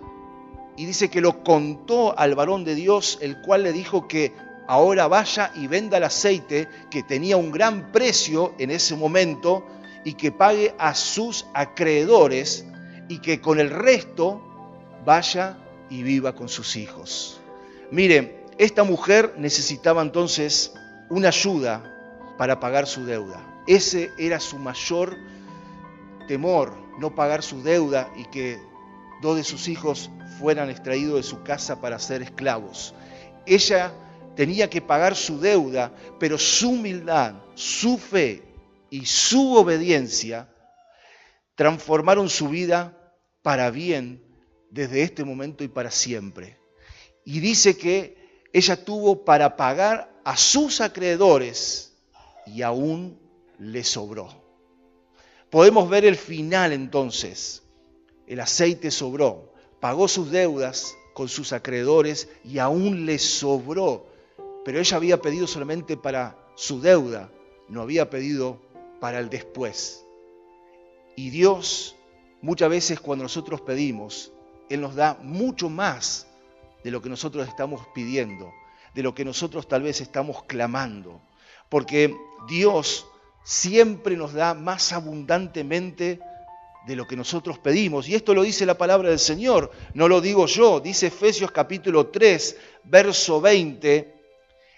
y 0.76 0.87
dice 0.87 1.11
que 1.11 1.21
lo 1.21 1.43
contó 1.43 2.19
al 2.19 2.35
varón 2.35 2.64
de 2.64 2.75
Dios, 2.75 3.19
el 3.21 3.41
cual 3.43 3.62
le 3.64 3.73
dijo 3.73 4.09
que 4.09 4.33
ahora 4.67 5.07
vaya 5.07 5.52
y 5.55 5.67
venda 5.67 5.99
el 5.99 6.05
aceite 6.05 6.69
que 6.91 7.02
tenía 7.02 7.37
un 7.37 7.50
gran 7.50 7.93
precio 7.93 8.55
en 8.59 8.71
ese 8.71 8.97
momento 8.97 9.67
y 10.05 10.14
que 10.14 10.33
pague 10.33 10.75
a 10.79 10.95
sus 10.95 11.47
acreedores 11.55 12.67
y 13.09 13.19
que 13.19 13.41
con 13.41 13.61
el 13.61 13.71
resto 13.71 14.41
vaya 15.05 15.59
y 15.91 16.02
viva 16.02 16.35
con 16.35 16.49
sus 16.49 16.76
hijos. 16.76 17.41
Miren, 17.91 18.41
esta 18.59 18.85
mujer 18.85 19.35
necesitaba 19.38 20.02
entonces 20.02 20.73
una 21.09 21.28
ayuda 21.28 22.35
para 22.38 22.61
pagar 22.61 22.87
su 22.87 23.04
deuda. 23.04 23.62
Ese 23.66 24.11
era 24.18 24.40
su 24.40 24.59
mayor 24.59 25.16
temor, 26.28 26.75
no 26.99 27.14
pagar 27.14 27.42
su 27.42 27.62
deuda 27.62 28.11
y 28.16 28.25
que 28.26 28.59
dos 29.21 29.37
de 29.37 29.44
sus 29.44 29.68
hijos 29.68 30.11
fueran 30.38 30.71
extraídos 30.71 31.16
de 31.16 31.23
su 31.23 31.42
casa 31.42 31.80
para 31.80 31.99
ser 31.99 32.23
esclavos. 32.23 32.94
Ella 33.47 33.92
tenía 34.35 34.68
que 34.68 34.80
pagar 34.80 35.14
su 35.14 35.40
deuda, 35.40 35.92
pero 36.18 36.38
su 36.38 36.71
humildad, 36.71 37.35
su 37.54 37.99
fe 37.99 38.42
y 38.90 39.06
su 39.06 39.54
obediencia 39.54 40.49
transformaron 41.54 42.28
su 42.28 42.49
vida 42.49 42.99
para 43.42 43.71
bien 43.71 44.23
desde 44.71 45.02
este 45.02 45.25
momento 45.25 45.64
y 45.64 45.68
para 45.68 45.90
siempre. 45.90 46.59
Y 47.25 47.40
dice 47.40 47.76
que 47.76 48.22
ella 48.52 48.85
tuvo 48.85 49.25
para 49.25 49.56
pagar 49.56 50.12
a 50.25 50.37
sus 50.37 50.80
acreedores 50.80 51.94
y 52.47 52.62
aún 52.62 53.18
le 53.59 53.82
sobró. 53.85 54.28
Podemos 55.50 55.88
ver 55.88 56.04
el 56.04 56.16
final 56.16 56.73
entonces. 56.73 57.62
El 58.26 58.40
aceite 58.40 58.90
sobró, 58.90 59.52
pagó 59.80 60.09
sus 60.09 60.30
deudas 60.30 60.94
con 61.14 61.28
sus 61.28 61.52
acreedores 61.52 62.28
y 62.44 62.59
aún 62.59 63.06
le 63.06 63.18
sobró. 63.18 64.06
Pero 64.64 64.78
ella 64.78 64.97
había 64.97 65.21
pedido 65.21 65.47
solamente 65.47 65.97
para 65.97 66.38
su 66.54 66.80
deuda, 66.80 67.30
no 67.68 67.82
había 67.82 68.11
pedido 68.11 68.61
para 69.00 69.18
el 69.18 69.28
después. 69.28 70.04
Y 71.16 71.30
Dios, 71.30 71.97
muchas 72.40 72.71
veces 72.71 73.00
cuando 73.00 73.25
nosotros 73.25 73.61
pedimos, 73.61 74.32
Él 74.71 74.80
nos 74.80 74.94
da 74.94 75.18
mucho 75.23 75.68
más 75.68 76.26
de 76.83 76.91
lo 76.91 77.01
que 77.01 77.09
nosotros 77.09 77.49
estamos 77.49 77.87
pidiendo, 77.95 78.53
de 78.95 79.03
lo 79.03 79.15
que 79.15 79.25
nosotros 79.25 79.69
tal 79.69 79.83
vez 79.83 80.01
estamos 80.01 80.45
clamando. 80.45 81.21
Porque 81.69 82.15
Dios 82.49 83.07
siempre 83.45 84.17
nos 84.17 84.33
da 84.33 84.55
más 84.55 84.93
abundantemente 84.93 86.21
de 86.87 86.97
lo 86.97 87.07
que 87.07 87.17
nosotros 87.17 87.59
pedimos. 87.59 88.09
Y 88.09 88.15
esto 88.15 88.35
lo 88.35 88.43
dice 88.43 88.67
la 88.67 88.79
palabra 88.79 89.11
del 89.11 89.19
Señor, 89.19 89.71
no 89.95 90.09
lo 90.09 90.21
digo 90.21 90.47
yo, 90.47 90.81
dice 90.81 91.07
Efesios 91.07 91.51
capítulo 91.51 92.09
3, 92.09 92.57
verso 92.85 93.41
20, 93.41 94.15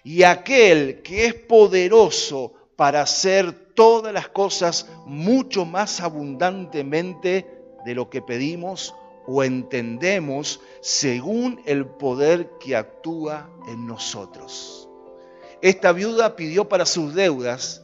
y 0.05 0.23
aquel 0.23 1.01
que 1.03 1.27
es 1.27 1.35
poderoso 1.35 2.53
para 2.77 3.03
hacer 3.03 3.73
todas 3.75 4.13
las 4.13 4.29
cosas 4.29 4.89
mucho 5.07 5.65
más 5.65 6.01
abundantemente 6.01 7.47
de 7.85 7.95
lo 7.95 8.11
que 8.11 8.23
pedimos 8.23 8.95
o 9.27 9.43
entendemos 9.43 10.61
según 10.81 11.61
el 11.67 11.87
poder 11.87 12.51
que 12.59 12.77
actúa 12.77 13.49
en 13.69 13.87
nosotros. 13.87 14.89
Esta 15.63 15.93
viuda 15.93 16.37
pidió 16.37 16.69
para 16.69 16.85
sus 16.85 17.15
deudas 17.15 17.83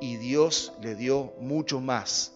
y 0.00 0.16
Dios 0.16 0.72
le 0.80 0.94
dio 0.94 1.32
mucho 1.40 1.80
más 1.80 2.32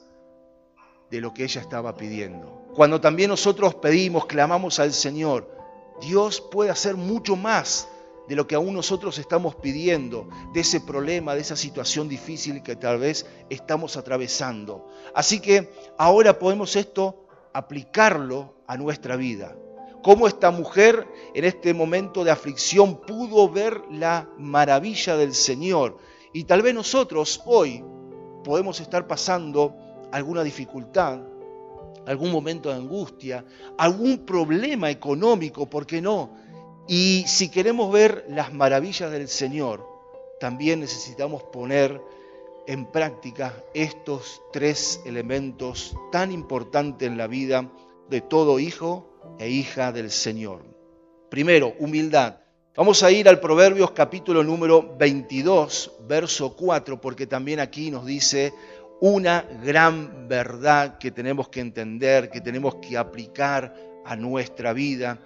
de 1.11 1.21
lo 1.21 1.35
que 1.35 1.45
ella 1.45 1.61
estaba 1.61 1.97
pidiendo. 1.97 2.66
Cuando 2.75 3.00
también 3.00 3.30
nosotros 3.30 3.75
pedimos, 3.75 4.26
clamamos 4.26 4.78
al 4.78 4.92
Señor, 4.92 5.49
Dios 6.00 6.40
puede 6.40 6.71
hacer 6.71 6.97
mucho 6.97 7.37
más 7.37 7.88
de 8.28 8.37
lo 8.37 8.47
que 8.47 8.54
aún 8.54 8.75
nosotros 8.75 9.19
estamos 9.19 9.57
pidiendo, 9.57 10.28
de 10.54 10.61
ese 10.61 10.80
problema, 10.80 11.35
de 11.35 11.40
esa 11.40 11.57
situación 11.57 12.09
difícil 12.09 12.62
que 12.62 12.76
tal 12.76 12.99
vez 13.00 13.26
estamos 13.49 13.97
atravesando. 13.97 14.88
Así 15.14 15.40
que 15.40 15.73
ahora 15.99 16.38
podemos 16.38 16.76
esto 16.76 17.26
aplicarlo 17.52 18.54
a 18.66 18.76
nuestra 18.76 19.16
vida. 19.16 19.57
Cómo 20.02 20.26
esta 20.26 20.50
mujer 20.50 21.07
en 21.35 21.45
este 21.45 21.75
momento 21.75 22.25
de 22.25 22.30
aflicción 22.30 23.00
pudo 23.02 23.49
ver 23.50 23.83
la 23.90 24.28
maravilla 24.38 25.16
del 25.16 25.35
Señor. 25.35 25.99
Y 26.33 26.45
tal 26.45 26.62
vez 26.62 26.75
nosotros 26.75 27.42
hoy 27.45 27.85
podemos 28.45 28.80
estar 28.80 29.07
pasando 29.07 29.75
alguna 30.12 30.42
dificultad, 30.42 31.21
algún 32.07 32.33
momento 32.33 32.71
de 32.71 32.76
angustia, 32.76 33.45
algún 33.76 34.25
problema 34.25 34.90
económico, 34.90 35.69
¿por 35.69 35.87
qué 35.87 36.00
no? 36.00 36.30
Y 36.88 37.25
si 37.26 37.50
queremos 37.50 37.92
ver 37.92 38.25
las 38.28 38.52
maravillas 38.52 39.11
del 39.11 39.28
Señor, 39.28 39.87
también 40.40 40.80
necesitamos 40.80 41.42
poner 41.45 42.00
en 42.71 42.87
práctica 42.87 43.65
estos 43.75 44.43
tres 44.53 45.00
elementos 45.05 45.97
tan 46.12 46.31
importantes 46.31 47.09
en 47.09 47.19
la 47.19 47.27
vida 47.27 47.69
de 48.09 48.21
todo 48.21 48.61
hijo 48.61 49.11
e 49.41 49.49
hija 49.49 49.91
del 49.91 50.12
Señor. 50.12 50.62
Primero, 51.29 51.75
humildad. 51.81 52.37
Vamos 52.77 53.03
a 53.03 53.11
ir 53.11 53.29
al 53.29 53.41
Proverbios 53.41 53.91
capítulo 53.91 54.45
número 54.45 54.97
22, 54.97 55.97
verso 56.07 56.55
4, 56.55 57.00
porque 57.00 57.27
también 57.27 57.59
aquí 57.59 57.91
nos 57.91 58.07
dice 58.07 58.55
una 59.00 59.45
gran 59.65 60.29
verdad 60.29 60.97
que 60.99 61.11
tenemos 61.11 61.49
que 61.49 61.59
entender, 61.59 62.31
que 62.31 62.41
tenemos 62.41 62.77
que 62.77 62.97
aplicar 62.97 63.75
a 64.05 64.15
nuestra 64.15 64.73
vida, 64.73 65.19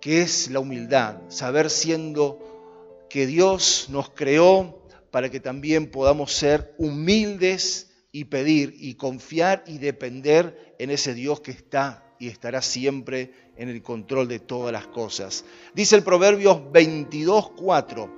que 0.00 0.22
es 0.22 0.50
la 0.50 0.58
humildad, 0.58 1.18
saber 1.28 1.70
siendo 1.70 3.06
que 3.08 3.24
Dios 3.28 3.86
nos 3.88 4.10
creó 4.10 4.85
para 5.16 5.30
que 5.30 5.40
también 5.40 5.90
podamos 5.90 6.30
ser 6.34 6.74
humildes 6.76 7.90
y 8.12 8.24
pedir 8.24 8.74
y 8.78 8.96
confiar 8.96 9.64
y 9.66 9.78
depender 9.78 10.74
en 10.78 10.90
ese 10.90 11.14
Dios 11.14 11.40
que 11.40 11.52
está 11.52 12.04
y 12.18 12.28
estará 12.28 12.60
siempre 12.60 13.32
en 13.56 13.70
el 13.70 13.80
control 13.82 14.28
de 14.28 14.40
todas 14.40 14.74
las 14.74 14.86
cosas. 14.88 15.46
Dice 15.74 15.96
el 15.96 16.02
Proverbios 16.02 16.58
22.4, 16.70 18.10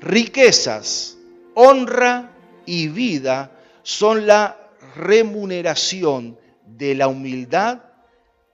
riquezas, 0.00 1.18
honra 1.54 2.34
y 2.64 2.88
vida 2.88 3.60
son 3.82 4.26
la 4.26 4.70
remuneración 4.94 6.38
de 6.66 6.94
la 6.94 7.08
humildad 7.08 7.82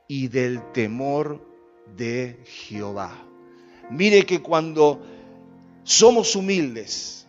y 0.08 0.26
del 0.26 0.72
temor 0.72 1.40
de 1.96 2.40
Jehová. 2.46 3.16
Mire 3.90 4.26
que 4.26 4.42
cuando 4.42 5.00
somos 5.84 6.34
humildes 6.34 7.21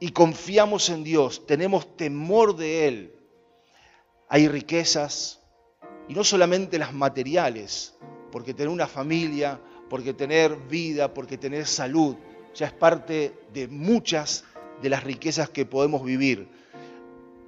y 0.00 0.12
confiamos 0.12 0.88
en 0.88 1.04
Dios, 1.04 1.46
tenemos 1.46 1.96
temor 1.96 2.56
de 2.56 2.88
Él, 2.88 3.14
hay 4.28 4.48
riquezas, 4.48 5.40
y 6.08 6.14
no 6.14 6.24
solamente 6.24 6.78
las 6.78 6.92
materiales, 6.92 7.94
porque 8.32 8.54
tener 8.54 8.70
una 8.70 8.86
familia, 8.86 9.60
porque 9.88 10.14
tener 10.14 10.56
vida, 10.56 11.12
porque 11.12 11.38
tener 11.38 11.66
salud, 11.66 12.16
ya 12.54 12.66
es 12.66 12.72
parte 12.72 13.34
de 13.52 13.68
muchas 13.68 14.44
de 14.82 14.88
las 14.88 15.04
riquezas 15.04 15.50
que 15.50 15.66
podemos 15.66 16.02
vivir. 16.04 16.48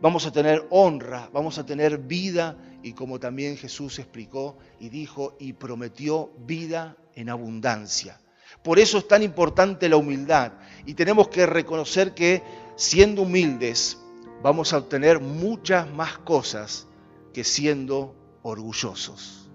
Vamos 0.00 0.26
a 0.26 0.32
tener 0.32 0.66
honra, 0.70 1.30
vamos 1.32 1.58
a 1.58 1.66
tener 1.66 1.98
vida 1.98 2.56
y 2.82 2.92
como 2.92 3.18
también 3.18 3.56
Jesús 3.56 3.98
explicó 3.98 4.58
y 4.78 4.88
dijo 4.88 5.36
y 5.38 5.54
prometió 5.54 6.30
vida 6.38 6.96
en 7.14 7.30
abundancia. 7.30 8.20
Por 8.62 8.78
eso 8.78 8.98
es 8.98 9.08
tan 9.08 9.22
importante 9.22 9.88
la 9.88 9.96
humildad 9.96 10.52
y 10.86 10.94
tenemos 10.94 11.28
que 11.28 11.46
reconocer 11.46 12.14
que 12.14 12.42
siendo 12.76 13.22
humildes 13.22 13.98
vamos 14.42 14.72
a 14.72 14.78
obtener 14.78 15.20
muchas 15.20 15.90
más 15.90 16.18
cosas 16.18 16.86
que 17.32 17.42
siendo 17.42 18.14
orgullosos. 18.42 19.50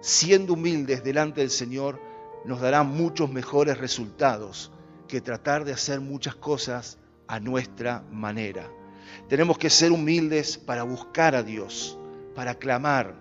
Siendo 0.00 0.52
humildes 0.52 1.02
delante 1.02 1.40
del 1.40 1.50
Señor 1.50 1.98
nos 2.44 2.60
dará 2.60 2.82
muchos 2.82 3.30
mejores 3.30 3.78
resultados 3.78 4.70
que 5.08 5.22
tratar 5.22 5.64
de 5.64 5.72
hacer 5.72 6.00
muchas 6.00 6.34
cosas 6.34 6.98
a 7.26 7.40
nuestra 7.40 8.02
manera. 8.10 8.70
Tenemos 9.28 9.56
que 9.56 9.70
ser 9.70 9.90
humildes 9.90 10.58
para 10.58 10.82
buscar 10.82 11.34
a 11.34 11.42
Dios, 11.42 11.98
para 12.34 12.56
clamar, 12.56 13.14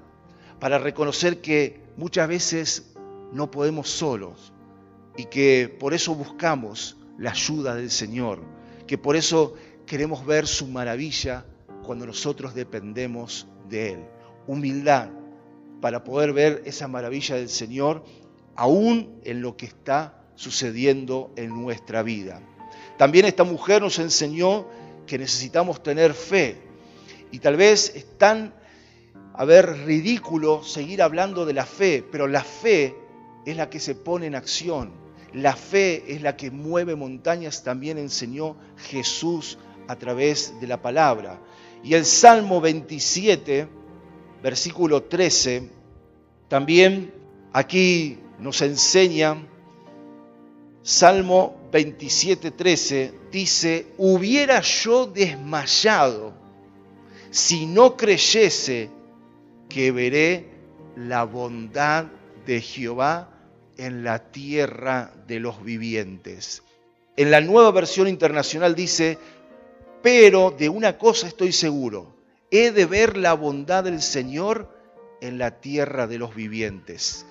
para 0.59 0.79
reconocer 0.79 1.39
que 1.39 1.81
muchas 1.95 2.27
veces 2.27 2.93
no 3.31 3.49
podemos 3.49 3.89
solos 3.89 4.52
y 5.17 5.26
que 5.26 5.76
por 5.80 5.93
eso 5.93 6.15
buscamos 6.15 6.97
la 7.17 7.32
ayuda 7.32 7.76
del 7.76 7.91
Señor, 7.91 8.41
que 8.88 8.97
por 8.97 9.15
eso 9.15 9.56
queremos 9.86 10.26
ver 10.26 10.47
su 10.47 10.67
maravilla 10.67 11.45
cuando 11.84 12.06
nosotros 12.06 12.56
dependemos 12.56 13.47
de 13.69 13.91
Él 13.93 13.99
humildad 14.47 15.10
para 15.82 16.04
poder 16.04 16.34
ver 16.34 16.62
esa 16.65 16.88
maravilla 16.88 17.36
del 17.36 17.49
Señor 17.49 18.04
aún 18.56 19.19
en 19.23 19.41
lo 19.41 19.58
que 19.58 19.65
está 19.65 20.21
sucediendo 20.36 21.32
en 21.36 21.49
nuestra 21.49 22.04
vida. 22.04 22.41
También 22.97 23.26
esta 23.26 23.43
mujer 23.43 23.82
nos 23.82 23.99
enseñó 23.99 24.67
que 25.06 25.17
necesitamos 25.17 25.84
tener 25.84 26.13
fe 26.13 26.58
y 27.32 27.39
tal 27.39 27.58
vez 27.58 27.93
es 27.95 28.17
tan, 28.17 28.54
ridículo 29.86 30.63
seguir 30.63 31.02
hablando 31.02 31.45
de 31.45 31.54
la 31.54 31.65
fe, 31.65 32.06
pero 32.12 32.28
la 32.28 32.43
fe 32.43 32.95
es 33.45 33.58
la 33.58 33.69
que 33.69 33.80
se 33.80 33.95
pone 33.95 34.28
en 34.28 34.36
acción. 34.36 34.93
La 35.33 35.55
fe 35.55 36.03
es 36.07 36.21
la 36.21 36.37
que 36.37 36.51
mueve 36.51 36.95
montañas, 36.95 37.63
también 37.63 37.97
enseñó 37.97 38.55
Jesús 38.77 39.57
a 39.87 39.95
través 39.95 40.53
de 40.61 40.67
la 40.67 40.81
palabra. 40.81 41.39
Y 41.83 41.95
el 41.95 42.05
Salmo 42.05 42.61
27, 42.61 43.67
versículo 44.41 45.03
13, 45.03 45.69
también 46.47 47.13
aquí 47.51 48.19
nos 48.39 48.61
enseña, 48.61 49.47
Salmo 50.83 51.55
27, 51.71 52.51
13, 52.51 53.13
dice, 53.31 53.87
hubiera 53.97 54.61
yo 54.61 55.07
desmayado 55.07 56.33
si 57.31 57.65
no 57.65 57.97
creyese 57.97 58.91
que 59.67 59.91
veré 59.91 60.51
la 60.95 61.23
bondad 61.23 62.05
de 62.45 62.61
Jehová 62.61 63.32
en 63.77 64.03
la 64.03 64.31
tierra 64.31 65.13
de 65.27 65.39
los 65.39 65.63
vivientes. 65.63 66.63
En 67.15 67.31
la 67.31 67.41
nueva 67.41 67.71
versión 67.71 68.07
internacional 68.07 68.75
dice, 68.75 69.17
pero 70.01 70.51
de 70.51 70.69
una 70.69 70.97
cosa 70.97 71.27
estoy 71.27 71.51
seguro, 71.51 72.15
he 72.51 72.71
de 72.71 72.86
ver 72.86 73.17
la 73.17 73.33
bondad 73.33 73.83
del 73.83 74.01
Señor 74.01 74.69
en 75.21 75.38
la 75.38 75.59
tierra 75.59 76.07
de 76.07 76.17
los 76.17 76.36
vivientes. 76.36 77.25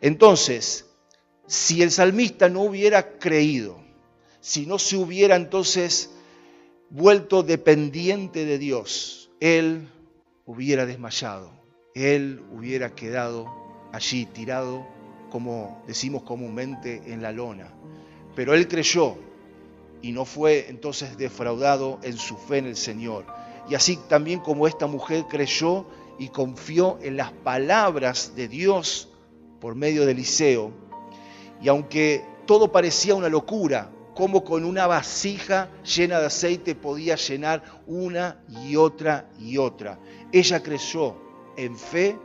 Entonces, 0.00 0.86
si 1.46 1.82
el 1.82 1.90
salmista 1.90 2.48
no 2.48 2.62
hubiera 2.62 3.18
creído, 3.18 3.82
si 4.40 4.66
no 4.66 4.78
se 4.78 4.96
hubiera 4.96 5.36
entonces 5.36 6.10
vuelto 6.90 7.42
dependiente 7.42 8.44
de 8.44 8.58
Dios, 8.58 9.30
él 9.40 9.88
hubiera 10.46 10.86
desmayado, 10.86 11.50
él 11.94 12.42
hubiera 12.52 12.94
quedado 12.94 13.46
allí 13.92 14.26
tirado, 14.26 14.86
como 15.34 15.82
decimos 15.84 16.22
comúnmente, 16.22 17.02
en 17.06 17.20
la 17.20 17.32
lona. 17.32 17.68
Pero 18.36 18.54
él 18.54 18.68
creyó 18.68 19.16
y 20.00 20.12
no 20.12 20.24
fue 20.24 20.66
entonces 20.68 21.16
defraudado 21.16 21.98
en 22.04 22.16
su 22.16 22.36
fe 22.36 22.58
en 22.58 22.66
el 22.66 22.76
Señor. 22.76 23.26
Y 23.68 23.74
así 23.74 23.98
también 24.08 24.38
como 24.38 24.68
esta 24.68 24.86
mujer 24.86 25.24
creyó 25.28 25.86
y 26.20 26.28
confió 26.28 27.00
en 27.02 27.16
las 27.16 27.32
palabras 27.32 28.36
de 28.36 28.46
Dios 28.46 29.08
por 29.60 29.74
medio 29.74 30.06
de 30.06 30.12
Eliseo. 30.12 30.70
Y 31.60 31.66
aunque 31.66 32.24
todo 32.46 32.70
parecía 32.70 33.16
una 33.16 33.28
locura, 33.28 33.90
como 34.14 34.44
con 34.44 34.64
una 34.64 34.86
vasija 34.86 35.68
llena 35.82 36.20
de 36.20 36.26
aceite 36.26 36.76
podía 36.76 37.16
llenar 37.16 37.82
una 37.88 38.40
y 38.48 38.76
otra 38.76 39.28
y 39.40 39.58
otra. 39.58 39.98
Ella 40.30 40.62
creyó 40.62 41.16
en 41.56 41.76
fe 41.76 42.16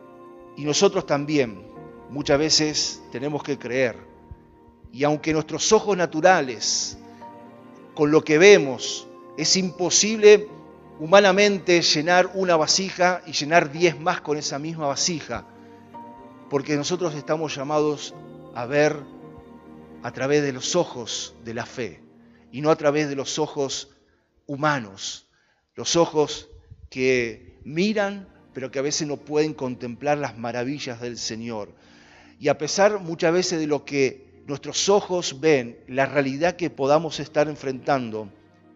y 0.58 0.64
nosotros 0.64 1.08
también 1.08 1.69
muchas 2.10 2.40
veces 2.40 3.02
tenemos 3.12 3.44
que 3.44 3.58
creer. 3.58 3.96
Y 4.92 5.04
aunque 5.04 5.34
nuestros 5.34 5.72
ojos 5.72 5.96
naturales, 5.96 6.98
con 7.94 8.12
lo 8.12 8.24
que 8.24 8.38
vemos, 8.38 9.08
es 9.38 9.56
imposible 9.56 10.48
humanamente 11.00 11.82
llenar 11.82 12.32
una 12.34 12.58
vasija 12.58 13.22
y 13.26 13.32
llenar 13.32 13.72
diez 13.72 14.00
más 14.00 14.22
con 14.22 14.38
esa 14.38 14.60
misma 14.60 14.88
vasija, 14.88 15.46
porque 16.50 16.76
nosotros 16.76 17.16
estamos 17.16 17.56
llamados 17.56 18.14
a 18.56 18.66
ver 18.66 18.98
a 20.02 20.12
través 20.12 20.42
de 20.44 20.54
los 20.54 20.76
ojos 20.76 21.36
de 21.44 21.54
la 21.54 21.66
fe 21.66 22.02
y 22.52 22.62
no 22.62 22.72
a 22.72 22.76
través 22.76 23.08
de 23.10 23.16
los 23.16 23.38
ojos 23.38 23.96
humanos, 24.48 25.28
los 25.76 25.96
ojos 25.96 26.50
que 26.90 27.60
miran 27.64 28.28
pero 28.54 28.72
que 28.72 28.80
a 28.80 28.82
veces 28.82 29.08
no 29.08 29.18
pueden 29.18 29.54
contemplar 29.54 30.18
las 30.18 30.38
maravillas 30.38 31.00
del 31.00 31.18
Señor. 31.18 31.70
Y 32.40 32.48
a 32.48 32.58
pesar 32.58 33.00
muchas 33.00 33.34
veces 33.34 33.60
de 33.60 33.68
lo 33.68 33.86
que 33.86 34.44
nuestros 34.48 34.90
ojos 34.90 35.40
ven 35.40 35.78
la 35.88 36.06
realidad 36.06 36.56
que 36.56 36.70
podamos 36.70 37.20
estar 37.20 37.48
enfrentando, 37.48 38.30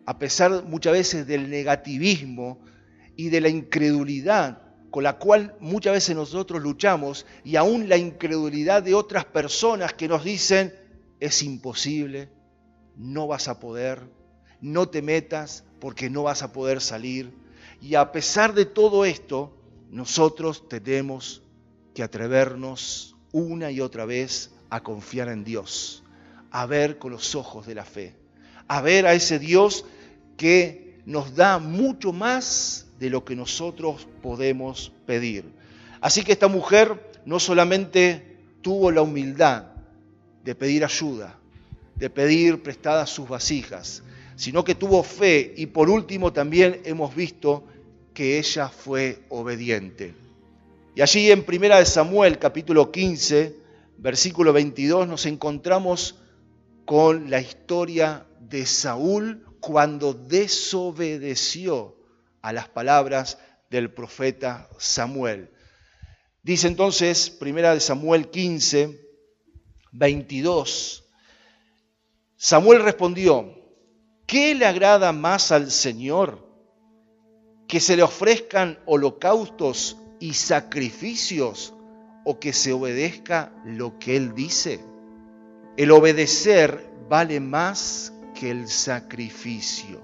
a 0.06 0.20
pesar 0.20 0.64
muchas 0.66 0.94
veces 0.94 1.26
del 1.26 1.50
negativismo 1.50 2.60
y 3.16 3.30
de 3.30 3.42
la 3.42 3.50
incredulidad 3.50 4.64
con 4.94 5.04
la 5.04 5.18
cual 5.18 5.56
muchas 5.60 5.94
veces 5.94 6.16
nosotros 6.16 6.62
luchamos, 6.62 7.26
y 7.44 7.56
aún 7.56 7.90
la 7.90 7.98
incredulidad 7.98 8.84
de 8.84 8.94
otras 8.94 9.26
personas 9.26 9.92
que 9.96 10.08
nos 10.08 10.24
dicen, 10.24 10.72
es 11.20 11.42
imposible, 11.42 12.30
no 12.96 13.26
vas 13.26 13.48
a 13.48 13.60
poder, 13.60 14.04
no 14.62 14.88
te 14.90 15.02
metas 15.02 15.64
porque 15.80 16.12
no 16.12 16.22
vas 16.22 16.44
a 16.44 16.54
poder 16.54 16.80
salir. 16.80 17.34
Y 17.82 17.96
a 17.96 18.12
pesar 18.12 18.54
de 18.54 18.66
todo 18.66 19.04
esto, 19.04 19.58
nosotros 19.90 20.70
tenemos 20.70 21.42
que 21.96 22.04
atrevernos 22.04 23.13
una 23.34 23.72
y 23.72 23.82
otra 23.82 24.06
vez 24.06 24.52
a 24.70 24.82
confiar 24.82 25.28
en 25.28 25.44
Dios, 25.44 26.04
a 26.52 26.66
ver 26.66 26.98
con 26.98 27.12
los 27.12 27.36
ojos 27.36 27.68
de 27.68 27.76
la 27.76 27.84
fe, 27.84 28.16
a 28.70 28.82
ver 28.82 29.06
a 29.06 29.14
ese 29.14 29.40
Dios 29.40 29.86
que 30.38 31.02
nos 31.06 31.36
da 31.36 31.60
mucho 31.60 32.14
más 32.14 32.88
de 33.00 33.10
lo 33.10 33.26
que 33.26 33.36
nosotros 33.36 34.08
podemos 34.22 34.94
pedir. 35.06 35.52
Así 36.00 36.24
que 36.24 36.32
esta 36.32 36.48
mujer 36.48 37.12
no 37.26 37.40
solamente 37.40 38.38
tuvo 38.62 38.92
la 38.92 39.02
humildad 39.02 39.66
de 40.44 40.56
pedir 40.56 40.86
ayuda, 40.86 41.38
de 41.96 42.10
pedir 42.10 42.62
prestadas 42.64 43.10
sus 43.10 43.28
vasijas, 43.28 44.04
sino 44.36 44.64
que 44.64 44.76
tuvo 44.76 45.04
fe 45.04 45.54
y 45.58 45.68
por 45.68 45.90
último 45.90 46.34
también 46.34 46.82
hemos 46.86 47.16
visto 47.16 47.64
que 48.14 48.38
ella 48.38 48.70
fue 48.70 49.24
obediente. 49.30 50.23
Y 50.96 51.02
allí 51.02 51.32
en 51.32 51.44
Primera 51.44 51.80
de 51.80 51.86
Samuel 51.88 52.38
capítulo 52.38 52.92
15 52.92 53.58
versículo 53.98 54.54
22 54.54 55.08
nos 55.08 55.26
encontramos 55.26 56.20
con 56.86 57.32
la 57.32 57.42
historia 57.42 58.28
de 58.40 58.68
Saúl 58.68 59.44
cuando 59.60 60.14
desobedeció 60.14 61.98
a 62.44 62.54
las 62.54 62.68
palabras 62.68 63.40
del 63.72 63.92
profeta 63.92 64.70
Samuel. 64.78 65.50
Dice 66.44 66.68
entonces, 66.68 67.32
primera 67.32 67.74
de 67.74 67.80
Samuel 67.80 68.30
15, 68.30 69.00
22, 69.94 71.10
Samuel 72.36 72.84
respondió, 72.84 73.56
¿qué 74.28 74.54
le 74.54 74.66
agrada 74.68 75.12
más 75.12 75.52
al 75.52 75.72
Señor? 75.72 76.46
¿Que 77.68 77.80
se 77.80 77.96
le 77.96 78.04
ofrezcan 78.04 78.78
holocaustos 78.86 79.98
y 80.24 80.36
sacrificios 80.36 81.74
o 82.24 82.40
que 82.40 82.54
se 82.54 82.72
obedezca 82.72 83.52
lo 83.66 84.00
que 84.00 84.16
Él 84.16 84.34
dice. 84.34 84.80
El 85.76 85.92
obedecer 85.92 86.90
vale 87.10 87.42
más 87.42 88.14
que 88.34 88.50
el 88.50 88.70
sacrificio 88.70 90.00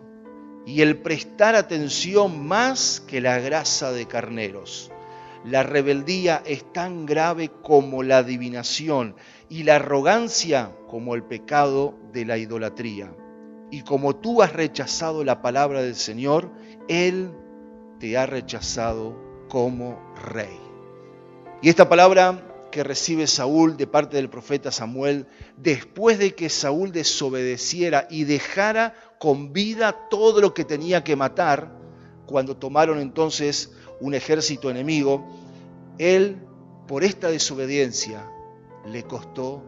y 0.65 0.81
el 0.81 0.97
prestar 0.97 1.55
atención 1.55 2.45
más 2.45 2.99
que 3.07 3.21
la 3.21 3.39
grasa 3.39 3.93
de 3.93 4.07
carneros. 4.07 4.91
La 5.45 5.63
rebeldía 5.63 6.43
es 6.45 6.69
tan 6.73 7.05
grave 7.05 7.49
como 7.63 8.03
la 8.03 8.17
adivinación 8.17 9.15
y 9.47 9.63
la 9.63 9.77
arrogancia 9.77 10.75
como 10.89 11.15
el 11.15 11.23
pecado 11.23 11.97
de 12.11 12.25
la 12.25 12.37
idolatría. 12.37 13.15
Y 13.71 13.83
como 13.83 14.17
tú 14.17 14.41
has 14.41 14.51
rechazado 14.51 15.23
la 15.23 15.41
palabra 15.41 15.81
del 15.81 15.95
Señor, 15.95 16.51
Él 16.89 17.31
te 18.01 18.17
ha 18.17 18.25
rechazado 18.25 19.28
como 19.49 19.99
rey. 20.31 20.57
Y 21.61 21.67
esta 21.67 21.89
palabra 21.89 22.45
que 22.71 22.83
recibe 22.83 23.27
Saúl 23.27 23.75
de 23.75 23.87
parte 23.87 24.17
del 24.17 24.29
profeta 24.29 24.71
Samuel, 24.71 25.25
después 25.57 26.19
de 26.19 26.35
que 26.35 26.49
Saúl 26.49 26.91
desobedeciera 26.91 28.07
y 28.09 28.23
dejara 28.23 28.93
con 29.19 29.51
vida 29.51 30.07
todo 30.09 30.39
lo 30.39 30.53
que 30.53 30.63
tenía 30.63 31.03
que 31.03 31.15
matar, 31.15 31.75
cuando 32.25 32.55
tomaron 32.55 32.99
entonces 32.99 33.71
un 33.99 34.13
ejército 34.13 34.69
enemigo, 34.69 35.27
él, 35.97 36.37
por 36.87 37.03
esta 37.03 37.29
desobediencia, 37.29 38.29
le 38.85 39.03
costó 39.03 39.63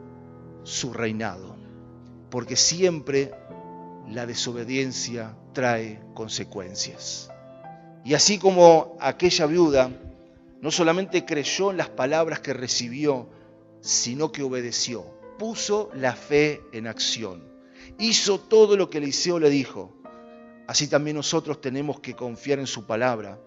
su 0.64 0.94
reinado, 0.94 1.56
porque 2.30 2.56
siempre 2.56 3.34
la 4.08 4.26
desobediencia 4.26 5.36
trae 5.54 6.02
consecuencias. 6.14 7.31
Y 8.04 8.14
así 8.14 8.38
como 8.40 8.98
aquella 9.00 9.46
viuda 9.46 9.92
no 10.62 10.72
solamente 10.72 11.26
creyó 11.26 11.72
en 11.72 11.78
las 11.78 11.90
palabras 11.90 12.40
que 12.40 12.54
recibió, 12.54 13.30
sino 13.82 14.32
que 14.32 14.44
obedeció, 14.44 15.06
puso 15.38 15.90
la 15.96 16.16
fe 16.16 16.62
en 16.72 16.88
acción, 16.88 17.44
hizo 17.98 18.40
todo 18.40 18.78
lo 18.78 18.90
que 18.90 19.00
Eliseo 19.00 19.40
le 19.40 19.50
dijo. 19.50 19.94
Así 20.68 20.88
también 20.88 21.18
nosotros 21.18 21.60
tenemos 21.60 22.00
que 22.00 22.16
confiar 22.16 22.60
en 22.60 22.68
su 22.68 22.86
palabra, 22.86 23.40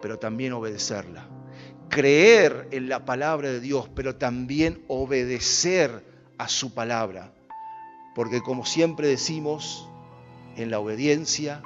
pero 0.00 0.18
también 0.18 0.52
obedecerla. 0.52 1.26
Creer 1.88 2.68
en 2.70 2.88
la 2.88 3.04
palabra 3.06 3.50
de 3.50 3.60
Dios, 3.60 3.88
pero 3.94 4.16
también 4.16 4.84
obedecer 4.88 6.04
a 6.36 6.48
su 6.48 6.74
palabra. 6.74 7.32
Porque 8.14 8.42
como 8.42 8.66
siempre 8.66 9.08
decimos, 9.08 9.88
en 10.56 10.70
la 10.70 10.80
obediencia 10.80 11.62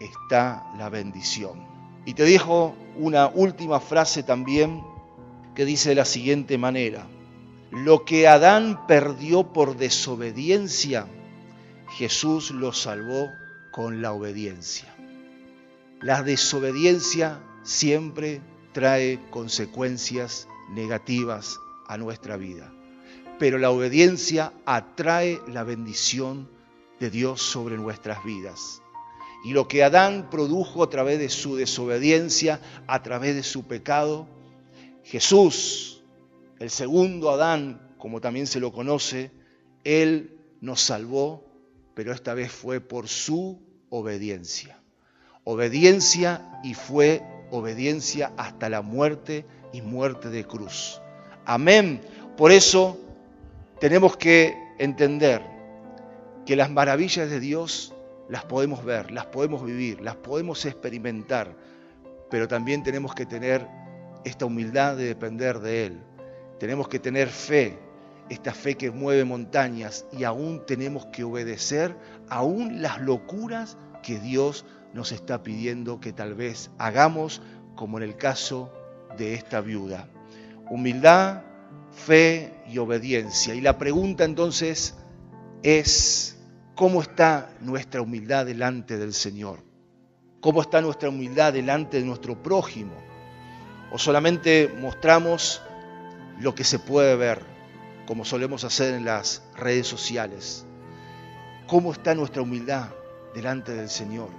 está 0.00 0.66
la 0.76 0.88
bendición. 0.88 1.69
Y 2.10 2.14
te 2.14 2.24
dejo 2.24 2.74
una 2.96 3.28
última 3.28 3.78
frase 3.78 4.24
también 4.24 4.82
que 5.54 5.64
dice 5.64 5.90
de 5.90 5.94
la 5.94 6.04
siguiente 6.04 6.58
manera. 6.58 7.06
Lo 7.70 8.04
que 8.04 8.26
Adán 8.26 8.84
perdió 8.88 9.52
por 9.52 9.76
desobediencia, 9.76 11.06
Jesús 11.90 12.50
lo 12.50 12.72
salvó 12.72 13.30
con 13.70 14.02
la 14.02 14.12
obediencia. 14.12 14.92
La 16.00 16.24
desobediencia 16.24 17.44
siempre 17.62 18.40
trae 18.72 19.20
consecuencias 19.30 20.48
negativas 20.72 21.60
a 21.86 21.96
nuestra 21.96 22.36
vida, 22.36 22.72
pero 23.38 23.56
la 23.56 23.70
obediencia 23.70 24.52
atrae 24.66 25.40
la 25.46 25.62
bendición 25.62 26.50
de 26.98 27.08
Dios 27.08 27.40
sobre 27.40 27.76
nuestras 27.76 28.24
vidas. 28.24 28.82
Y 29.44 29.52
lo 29.52 29.68
que 29.68 29.82
Adán 29.82 30.28
produjo 30.30 30.82
a 30.82 30.90
través 30.90 31.18
de 31.18 31.28
su 31.28 31.56
desobediencia, 31.56 32.60
a 32.86 33.02
través 33.02 33.34
de 33.34 33.42
su 33.42 33.64
pecado, 33.64 34.26
Jesús, 35.02 36.02
el 36.58 36.70
segundo 36.70 37.30
Adán, 37.30 37.94
como 37.96 38.20
también 38.20 38.46
se 38.46 38.60
lo 38.60 38.72
conoce, 38.72 39.30
Él 39.82 40.38
nos 40.60 40.82
salvó, 40.82 41.44
pero 41.94 42.12
esta 42.12 42.34
vez 42.34 42.52
fue 42.52 42.80
por 42.80 43.08
su 43.08 43.60
obediencia. 43.88 44.78
Obediencia 45.44 46.60
y 46.62 46.74
fue 46.74 47.22
obediencia 47.50 48.32
hasta 48.36 48.68
la 48.68 48.82
muerte 48.82 49.46
y 49.72 49.80
muerte 49.82 50.28
de 50.28 50.46
cruz. 50.46 51.00
Amén. 51.46 52.02
Por 52.36 52.52
eso 52.52 52.98
tenemos 53.80 54.16
que 54.16 54.54
entender 54.78 55.42
que 56.46 56.56
las 56.56 56.70
maravillas 56.70 57.30
de 57.30 57.40
Dios 57.40 57.94
las 58.30 58.44
podemos 58.44 58.84
ver, 58.84 59.10
las 59.10 59.26
podemos 59.26 59.64
vivir, 59.64 60.00
las 60.00 60.14
podemos 60.14 60.64
experimentar, 60.64 61.56
pero 62.30 62.46
también 62.46 62.84
tenemos 62.84 63.12
que 63.14 63.26
tener 63.26 63.66
esta 64.24 64.46
humildad 64.46 64.96
de 64.96 65.04
depender 65.04 65.58
de 65.58 65.86
Él. 65.86 66.00
Tenemos 66.60 66.88
que 66.88 67.00
tener 67.00 67.28
fe, 67.28 67.78
esta 68.28 68.54
fe 68.54 68.76
que 68.76 68.92
mueve 68.92 69.24
montañas 69.24 70.06
y 70.12 70.22
aún 70.22 70.64
tenemos 70.64 71.06
que 71.06 71.24
obedecer 71.24 71.96
aún 72.28 72.80
las 72.80 73.00
locuras 73.00 73.76
que 74.02 74.20
Dios 74.20 74.64
nos 74.94 75.10
está 75.10 75.42
pidiendo 75.42 76.00
que 76.00 76.12
tal 76.12 76.34
vez 76.34 76.70
hagamos, 76.78 77.42
como 77.74 77.98
en 77.98 78.04
el 78.04 78.16
caso 78.16 78.72
de 79.18 79.34
esta 79.34 79.60
viuda. 79.60 80.08
Humildad, 80.68 81.42
fe 81.90 82.54
y 82.68 82.78
obediencia. 82.78 83.54
Y 83.54 83.60
la 83.60 83.76
pregunta 83.76 84.24
entonces 84.24 84.94
es, 85.64 86.39
¿Cómo 86.80 87.02
está 87.02 87.50
nuestra 87.60 88.00
humildad 88.00 88.46
delante 88.46 88.96
del 88.96 89.12
Señor? 89.12 89.62
¿Cómo 90.40 90.62
está 90.62 90.80
nuestra 90.80 91.10
humildad 91.10 91.52
delante 91.52 91.98
de 91.98 92.06
nuestro 92.06 92.42
prójimo? 92.42 92.94
¿O 93.92 93.98
solamente 93.98 94.72
mostramos 94.80 95.60
lo 96.38 96.54
que 96.54 96.64
se 96.64 96.78
puede 96.78 97.16
ver, 97.16 97.42
como 98.06 98.24
solemos 98.24 98.64
hacer 98.64 98.94
en 98.94 99.04
las 99.04 99.42
redes 99.58 99.88
sociales? 99.88 100.64
¿Cómo 101.66 101.92
está 101.92 102.14
nuestra 102.14 102.40
humildad 102.40 102.88
delante 103.34 103.74
del 103.74 103.90
Señor? 103.90 104.30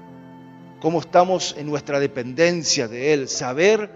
¿Cómo 0.80 1.00
estamos 1.00 1.54
en 1.60 1.68
nuestra 1.68 2.00
dependencia 2.00 2.88
de 2.88 3.14
Él? 3.14 3.30
Saber 3.30 3.92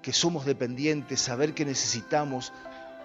que 0.00 0.14
somos 0.14 0.46
dependientes, 0.46 1.20
saber 1.20 1.52
que 1.52 1.66
necesitamos 1.66 2.54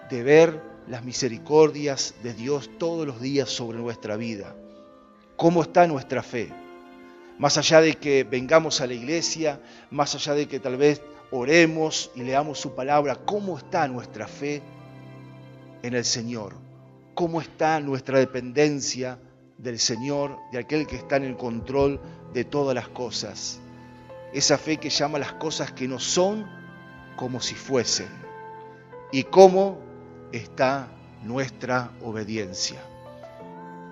de 0.08 0.22
ver 0.22 0.62
las 0.86 1.04
misericordias 1.04 2.14
de 2.22 2.32
Dios 2.32 2.70
todos 2.78 3.06
los 3.06 3.20
días 3.20 3.50
sobre 3.50 3.76
nuestra 3.76 4.16
vida 4.16 4.56
cómo 5.38 5.62
está 5.62 5.86
nuestra 5.86 6.22
fe. 6.22 6.52
Más 7.38 7.56
allá 7.56 7.80
de 7.80 7.94
que 7.94 8.24
vengamos 8.24 8.82
a 8.82 8.86
la 8.88 8.92
iglesia, 8.92 9.60
más 9.90 10.14
allá 10.16 10.34
de 10.34 10.48
que 10.48 10.58
tal 10.58 10.76
vez 10.76 11.00
oremos 11.30 12.10
y 12.16 12.24
leamos 12.24 12.58
su 12.58 12.74
palabra, 12.74 13.14
cómo 13.14 13.56
está 13.56 13.86
nuestra 13.88 14.26
fe 14.26 14.60
en 15.82 15.94
el 15.94 16.04
Señor. 16.04 16.54
cómo 17.14 17.40
está 17.40 17.80
nuestra 17.80 18.20
dependencia 18.20 19.18
del 19.56 19.80
Señor, 19.80 20.36
de 20.52 20.60
aquel 20.60 20.86
que 20.86 20.94
está 20.94 21.16
en 21.16 21.24
el 21.24 21.36
control 21.36 22.00
de 22.32 22.44
todas 22.44 22.76
las 22.76 22.86
cosas. 22.86 23.58
Esa 24.32 24.56
fe 24.56 24.76
que 24.76 24.88
llama 24.88 25.18
las 25.18 25.32
cosas 25.32 25.72
que 25.72 25.88
no 25.88 25.98
son 25.98 26.46
como 27.16 27.40
si 27.40 27.56
fuesen. 27.56 28.06
Y 29.10 29.24
cómo 29.24 29.80
está 30.30 30.88
nuestra 31.24 31.90
obediencia. 32.02 32.80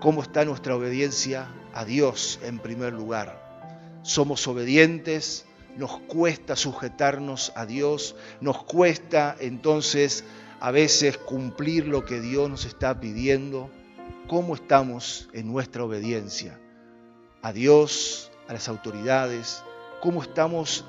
Cómo 0.01 0.23
está 0.23 0.45
nuestra 0.45 0.77
obediencia 0.77 1.49
a 1.73 1.87
Dios 1.87 2.39
en 2.43 2.59
primer 2.59 2.93
lugar. 2.93 4.01
Somos 4.03 4.47
obedientes, 4.47 5.47
nos 5.77 5.99
cuesta 6.01 6.55
sujetarnos 6.55 7.51
a 7.57 7.65
Dios, 7.65 8.15
nos 8.43 8.63
cuesta 8.65 9.37
entonces 9.41 10.25
a 10.61 10.71
veces 10.71 11.17
cumplir 11.17 11.87
lo 11.89 12.05
que 12.05 12.21
Dios 12.21 12.51
nos 12.51 12.67
está 12.67 13.01
pidiendo. 13.01 13.71
¿Cómo 14.29 14.55
estamos 14.55 15.29
en 15.33 15.51
nuestra 15.51 15.85
obediencia 15.85 16.61
a 17.41 17.53
Dios, 17.53 18.31
a 18.49 18.53
las 18.53 18.69
autoridades? 18.69 19.63
¿Cómo 20.03 20.23
estamos 20.23 20.85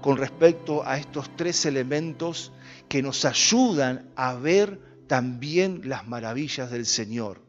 con 0.00 0.16
respecto 0.16 0.82
a 0.86 0.96
estos 0.96 1.34
tres 1.36 1.66
elementos 1.66 2.52
que 2.88 3.02
nos 3.02 3.26
ayudan 3.26 4.08
a 4.16 4.34
ver 4.34 4.80
también 5.08 5.82
las 5.84 6.06
maravillas 6.08 6.70
del 6.70 6.86
Señor? 6.86 7.45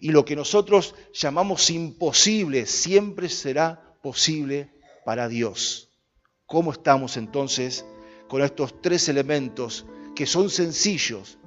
Y 0.00 0.10
lo 0.10 0.24
que 0.24 0.36
nosotros 0.36 0.94
llamamos 1.12 1.70
imposible 1.70 2.66
siempre 2.66 3.28
será 3.28 3.94
posible 4.02 4.70
para 5.04 5.28
Dios. 5.28 5.90
¿Cómo 6.46 6.72
estamos 6.72 7.16
entonces 7.16 7.84
con 8.28 8.42
estos 8.42 8.80
tres 8.80 9.08
elementos 9.08 9.86
que 10.14 10.26
son 10.26 10.50
sencillos, 10.50 11.38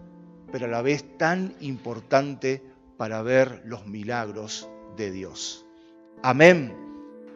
pero 0.51 0.65
a 0.65 0.69
la 0.69 0.81
vez 0.81 1.17
tan 1.17 1.55
importante 1.59 2.63
para 2.97 3.21
ver 3.21 3.61
los 3.65 3.85
milagros 3.87 4.69
de 4.95 5.11
Dios. 5.11 5.65
Amén. 6.21 6.75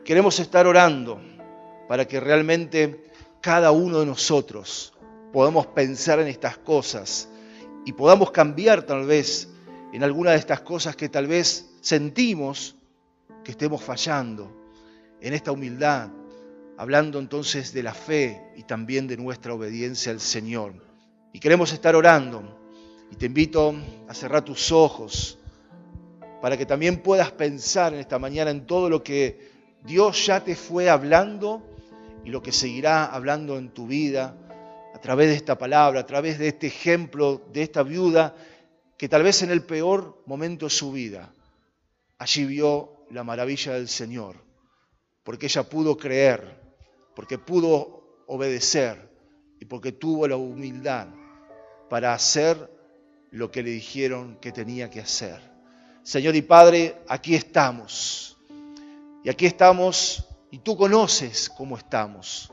Queremos 0.05 0.39
estar 0.39 0.67
orando 0.67 1.21
para 1.87 2.07
que 2.07 2.19
realmente 2.19 3.09
cada 3.41 3.71
uno 3.71 3.99
de 3.99 4.05
nosotros 4.05 4.93
podamos 5.31 5.67
pensar 5.67 6.19
en 6.19 6.27
estas 6.27 6.57
cosas 6.57 7.29
y 7.85 7.93
podamos 7.93 8.31
cambiar 8.31 8.83
tal 8.83 9.05
vez 9.05 9.49
en 9.93 10.03
alguna 10.03 10.31
de 10.31 10.37
estas 10.37 10.61
cosas 10.61 10.95
que 10.95 11.07
tal 11.07 11.27
vez 11.27 11.69
sentimos 11.81 12.75
que 13.43 13.51
estemos 13.51 13.83
fallando, 13.83 14.51
en 15.21 15.33
esta 15.33 15.51
humildad, 15.51 16.09
hablando 16.77 17.19
entonces 17.19 17.73
de 17.73 17.83
la 17.83 17.93
fe 17.93 18.41
y 18.57 18.63
también 18.63 19.07
de 19.07 19.17
nuestra 19.17 19.53
obediencia 19.53 20.11
al 20.11 20.19
Señor. 20.19 20.73
Y 21.31 21.39
queremos 21.39 21.71
estar 21.71 21.95
orando. 21.95 22.59
Y 23.11 23.15
te 23.15 23.27
invito 23.27 23.75
a 24.07 24.13
cerrar 24.13 24.43
tus 24.43 24.71
ojos 24.71 25.37
para 26.41 26.57
que 26.57 26.65
también 26.65 26.97
puedas 26.97 27.31
pensar 27.31 27.93
en 27.93 27.99
esta 27.99 28.17
mañana 28.17 28.49
en 28.49 28.65
todo 28.65 28.89
lo 28.89 29.03
que 29.03 29.51
Dios 29.85 30.25
ya 30.25 30.43
te 30.43 30.55
fue 30.55 30.89
hablando 30.89 31.61
y 32.25 32.31
lo 32.31 32.41
que 32.41 32.51
seguirá 32.51 33.05
hablando 33.05 33.57
en 33.57 33.69
tu 33.69 33.85
vida 33.85 34.35
a 34.93 34.99
través 34.99 35.29
de 35.29 35.35
esta 35.35 35.57
palabra, 35.57 36.01
a 36.01 36.05
través 36.05 36.39
de 36.39 36.47
este 36.47 36.67
ejemplo 36.67 37.43
de 37.53 37.61
esta 37.61 37.83
viuda 37.83 38.35
que 39.03 39.09
tal 39.09 39.21
vez 39.21 39.41
en 39.41 39.51
el 39.51 39.63
peor 39.63 40.23
momento 40.27 40.67
de 40.67 40.69
su 40.69 40.93
vida 40.93 41.29
allí 42.19 42.45
vio 42.45 43.03
la 43.09 43.25
maravilla 43.25 43.73
del 43.73 43.89
Señor, 43.89 44.37
porque 45.25 45.47
ella 45.47 45.63
pudo 45.63 45.97
creer, 45.97 46.57
porque 47.13 47.37
pudo 47.37 48.23
obedecer 48.27 49.11
y 49.59 49.65
porque 49.65 49.91
tuvo 49.91 50.25
la 50.25 50.37
humildad 50.37 51.07
para 51.89 52.13
hacer 52.13 52.71
lo 53.31 53.51
que 53.51 53.61
le 53.61 53.71
dijeron 53.71 54.37
que 54.39 54.53
tenía 54.53 54.89
que 54.89 55.01
hacer. 55.01 55.41
Señor 56.03 56.37
y 56.37 56.41
Padre, 56.41 56.95
aquí 57.09 57.35
estamos. 57.35 58.37
Y 59.21 59.29
aquí 59.29 59.45
estamos 59.45 60.25
y 60.49 60.59
tú 60.59 60.77
conoces 60.77 61.49
cómo 61.49 61.77
estamos. 61.77 62.49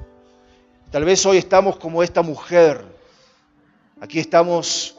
Tal 0.91 1.05
vez 1.05 1.25
hoy 1.27 1.39
estamos 1.39 1.77
como 1.77 2.03
esta 2.03 2.23
mujer. 2.23 2.85
Aquí 4.01 4.19
estamos 4.19 4.97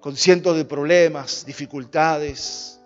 con 0.00 0.16
cientos 0.16 0.56
de 0.56 0.64
problemas, 0.64 1.44
dificultades, 1.46 2.80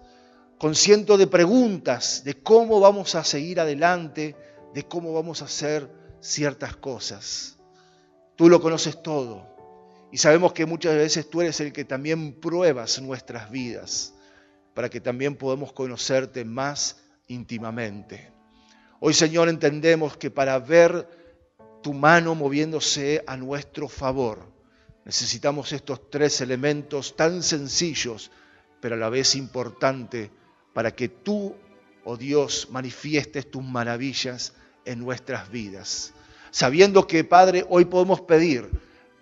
con 0.59 0.75
cientos 0.75 1.18
de 1.18 1.27
preguntas 1.27 2.22
de 2.25 2.40
cómo 2.42 2.81
vamos 2.81 3.14
a 3.14 3.25
seguir 3.25 3.61
adelante, 3.61 4.37
de 4.75 4.83
cómo 4.85 5.12
vamos 5.12 5.42
a 5.42 5.46
hacer 5.46 5.90
ciertas 6.20 6.77
cosas. 6.77 7.59
Tú 8.37 8.48
lo 8.48 8.61
conoces 8.61 9.03
todo. 9.03 9.51
Y 10.11 10.18
sabemos 10.18 10.53
que 10.53 10.66
muchas 10.66 10.94
veces 10.94 11.29
tú 11.29 11.40
eres 11.40 11.59
el 11.61 11.72
que 11.72 11.85
también 11.85 12.38
pruebas 12.38 13.01
nuestras 13.01 13.51
vidas 13.51 14.14
para 14.75 14.88
que 14.88 15.01
también 15.01 15.37
podamos 15.37 15.72
conocerte 15.72 16.44
más 16.44 16.98
íntimamente. 17.29 18.31
Hoy, 19.01 19.14
Señor, 19.14 19.48
entendemos 19.48 20.16
que 20.16 20.31
para 20.31 20.59
ver 20.59 21.09
tu 21.83 21.92
mano 21.92 22.35
moviéndose 22.35 23.25
a 23.27 23.37
nuestro 23.37 23.88
favor, 23.88 24.51
necesitamos 25.04 25.72
estos 25.72 26.10
tres 26.10 26.40
elementos 26.40 27.16
tan 27.16 27.42
sencillos, 27.42 28.30
pero 28.80 28.94
a 28.94 28.98
la 28.98 29.08
vez 29.08 29.34
importantes, 29.34 30.30
para 30.72 30.94
que 30.94 31.08
tú, 31.08 31.54
oh 32.04 32.16
Dios, 32.16 32.68
manifiestes 32.70 33.50
tus 33.50 33.62
maravillas 33.62 34.54
en 34.84 35.00
nuestras 35.00 35.50
vidas. 35.50 36.12
Sabiendo 36.50 37.06
que, 37.06 37.24
Padre, 37.24 37.64
hoy 37.68 37.84
podemos 37.84 38.20
pedir 38.22 38.68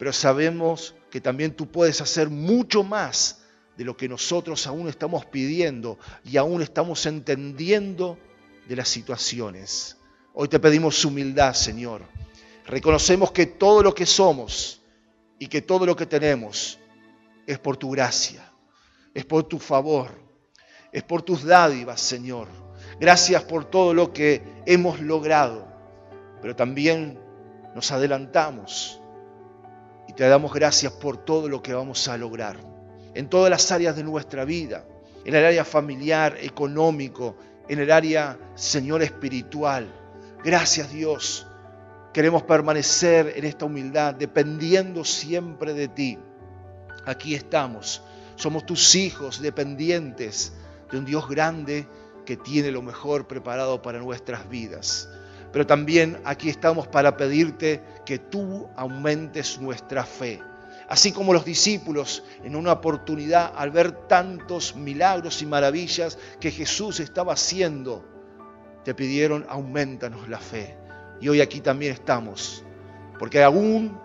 pero 0.00 0.14
sabemos 0.14 0.94
que 1.10 1.20
también 1.20 1.54
tú 1.54 1.70
puedes 1.70 2.00
hacer 2.00 2.30
mucho 2.30 2.82
más 2.82 3.42
de 3.76 3.84
lo 3.84 3.98
que 3.98 4.08
nosotros 4.08 4.66
aún 4.66 4.88
estamos 4.88 5.26
pidiendo 5.26 5.98
y 6.24 6.38
aún 6.38 6.62
estamos 6.62 7.04
entendiendo 7.04 8.16
de 8.66 8.76
las 8.76 8.88
situaciones. 8.88 9.98
Hoy 10.32 10.48
te 10.48 10.58
pedimos 10.58 11.04
humildad, 11.04 11.52
Señor. 11.52 12.00
Reconocemos 12.66 13.30
que 13.32 13.44
todo 13.44 13.82
lo 13.82 13.94
que 13.94 14.06
somos 14.06 14.79
y 15.40 15.48
que 15.48 15.62
todo 15.62 15.87
lo 15.87 15.96
que 15.96 16.07
tenemos 16.07 16.79
es 17.46 17.59
por 17.59 17.79
tu 17.79 17.90
gracia, 17.90 18.53
es 19.14 19.24
por 19.24 19.44
tu 19.44 19.59
favor, 19.59 20.11
es 20.92 21.03
por 21.03 21.22
tus 21.22 21.42
dádivas, 21.42 22.00
Señor. 22.00 22.46
Gracias 23.00 23.42
por 23.44 23.64
todo 23.64 23.94
lo 23.94 24.12
que 24.12 24.42
hemos 24.66 25.00
logrado, 25.00 25.66
pero 26.42 26.55
también 26.55 27.18
nos 27.74 27.90
adelantamos 27.90 29.00
y 30.07 30.12
te 30.12 30.29
damos 30.29 30.53
gracias 30.53 30.92
por 30.92 31.16
todo 31.24 31.48
lo 31.48 31.62
que 31.62 31.72
vamos 31.72 32.07
a 32.09 32.18
lograr 32.18 32.59
en 33.14 33.29
todas 33.29 33.50
las 33.50 33.72
áreas 33.72 33.96
de 33.96 34.05
nuestra 34.05 34.44
vida, 34.44 34.85
en 35.24 35.35
el 35.35 35.44
área 35.44 35.64
familiar, 35.64 36.37
económico, 36.40 37.37
en 37.66 37.79
el 37.79 37.90
área, 37.90 38.38
Señor, 38.55 39.03
espiritual. 39.03 39.90
Gracias 40.44 40.92
Dios. 40.92 41.46
Queremos 42.12 42.42
permanecer 42.42 43.35
en 43.37 43.44
esta 43.44 43.66
humildad, 43.66 44.14
dependiendo 44.14 45.05
siempre 45.05 45.75
de 45.75 45.88
ti. 45.88 46.18
Aquí 47.07 47.35
estamos. 47.35 48.03
Somos 48.37 48.66
tus 48.66 48.94
hijos 48.94 49.40
dependientes 49.40 50.53
de 50.90 50.99
un 50.99 51.05
Dios 51.05 51.29
grande 51.29 51.87
que 52.25 52.37
tiene 52.37 52.70
lo 52.70 52.83
mejor 52.83 53.27
preparado 53.27 53.81
para 53.83 53.99
nuestras 53.99 54.49
vidas 54.49 55.09
pero 55.53 55.66
también 55.66 56.20
aquí 56.25 56.49
estamos 56.49 56.87
para 56.87 57.16
pedirte 57.16 57.83
que 58.05 58.18
tú 58.18 58.68
aumentes 58.77 59.61
nuestra 59.61 60.05
fe. 60.05 60.40
Así 60.88 61.12
como 61.12 61.33
los 61.33 61.44
discípulos 61.44 62.25
en 62.42 62.57
una 62.57 62.73
oportunidad 62.73 63.53
al 63.57 63.70
ver 63.70 63.92
tantos 64.09 64.75
milagros 64.75 65.40
y 65.42 65.46
maravillas 65.46 66.18
que 66.40 66.51
Jesús 66.51 67.01
estaba 67.01 67.35
haciendo, 67.35 68.05
te 68.85 68.94
pidieron 68.94 69.46
aumentanos 69.49 70.29
la 70.29 70.38
fe. 70.38 70.77
Y 71.20 71.28
hoy 71.28 71.40
aquí 71.40 71.61
también 71.61 71.92
estamos, 71.92 72.64
porque 73.18 73.42
aún 73.42 73.98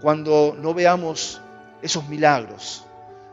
cuando 0.00 0.56
no 0.60 0.74
veamos 0.74 1.40
esos 1.82 2.08
milagros, 2.08 2.86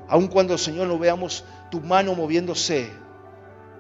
aun 0.08 0.28
cuando 0.28 0.58
Señor 0.58 0.88
no 0.88 0.98
veamos 0.98 1.46
tu 1.70 1.80
mano 1.80 2.16
moviéndose, 2.16 2.90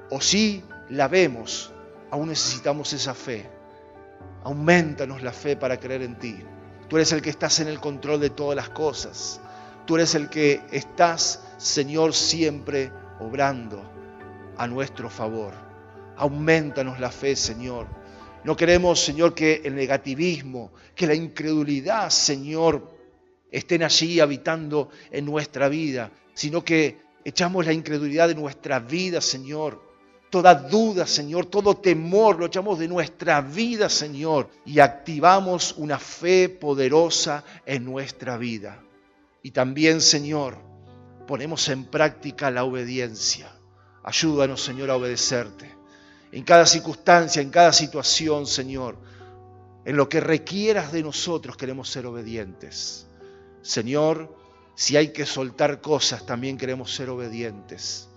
o 0.09 0.21
si 0.21 0.63
la 0.89 1.07
vemos, 1.07 1.71
aún 2.11 2.29
necesitamos 2.29 2.93
esa 2.93 3.13
fe. 3.13 3.49
Aumentanos 4.43 5.21
la 5.21 5.31
fe 5.31 5.55
para 5.55 5.79
creer 5.79 6.01
en 6.01 6.19
ti. 6.19 6.43
Tú 6.87 6.97
eres 6.97 7.11
el 7.11 7.21
que 7.21 7.29
estás 7.29 7.59
en 7.59 7.67
el 7.67 7.79
control 7.79 8.19
de 8.19 8.29
todas 8.29 8.55
las 8.55 8.69
cosas. 8.69 9.39
Tú 9.85 9.95
eres 9.95 10.15
el 10.15 10.29
que 10.29 10.61
estás, 10.71 11.41
Señor, 11.57 12.13
siempre 12.13 12.91
obrando 13.19 13.81
a 14.57 14.67
nuestro 14.67 15.09
favor. 15.09 15.53
Aumentanos 16.17 16.99
la 16.99 17.09
fe, 17.09 17.35
Señor. 17.35 17.87
No 18.43 18.55
queremos, 18.55 18.99
Señor, 18.99 19.35
que 19.35 19.61
el 19.63 19.75
negativismo, 19.75 20.71
que 20.95 21.05
la 21.05 21.13
incredulidad, 21.13 22.09
Señor, 22.09 22.89
estén 23.51 23.83
allí 23.83 24.19
habitando 24.19 24.89
en 25.11 25.25
nuestra 25.25 25.69
vida, 25.69 26.11
sino 26.33 26.63
que 26.63 26.97
echamos 27.23 27.65
la 27.65 27.73
incredulidad 27.73 28.27
de 28.27 28.35
nuestra 28.35 28.79
vida, 28.79 29.21
Señor, 29.21 29.91
toda 30.31 30.55
duda, 30.55 31.05
Señor, 31.05 31.45
todo 31.45 31.75
temor, 31.75 32.39
lo 32.39 32.47
echamos 32.47 32.79
de 32.79 32.87
nuestra 32.87 33.41
vida, 33.41 33.89
Señor, 33.89 34.49
y 34.65 34.79
activamos 34.79 35.75
una 35.77 35.99
fe 35.99 36.49
poderosa 36.49 37.43
en 37.65 37.85
nuestra 37.85 38.37
vida. 38.37 38.81
Y 39.43 39.51
también, 39.51 40.01
Señor, 40.01 40.57
ponemos 41.27 41.67
en 41.69 41.85
práctica 41.85 42.49
la 42.49 42.63
obediencia. 42.63 43.51
Ayúdanos, 44.03 44.63
Señor, 44.63 44.89
a 44.89 44.95
obedecerte. 44.95 45.80
En 46.31 46.43
cada 46.43 46.65
circunstancia, 46.65 47.41
en 47.41 47.49
cada 47.49 47.73
situación, 47.73 48.47
Señor, 48.47 48.97
en 49.83 49.97
lo 49.97 50.07
que 50.07 50.21
requieras 50.21 50.91
de 50.91 51.03
nosotros 51.03 51.57
queremos 51.57 51.89
ser 51.89 52.05
obedientes. 52.05 53.07
Señor, 53.61 54.35
si 54.75 54.95
hay 54.95 55.09
que 55.09 55.25
soltar 55.25 55.81
cosas, 55.81 56.25
también 56.25 56.57
queremos 56.57 56.93
ser 56.95 57.09
obedientes. 57.09 58.07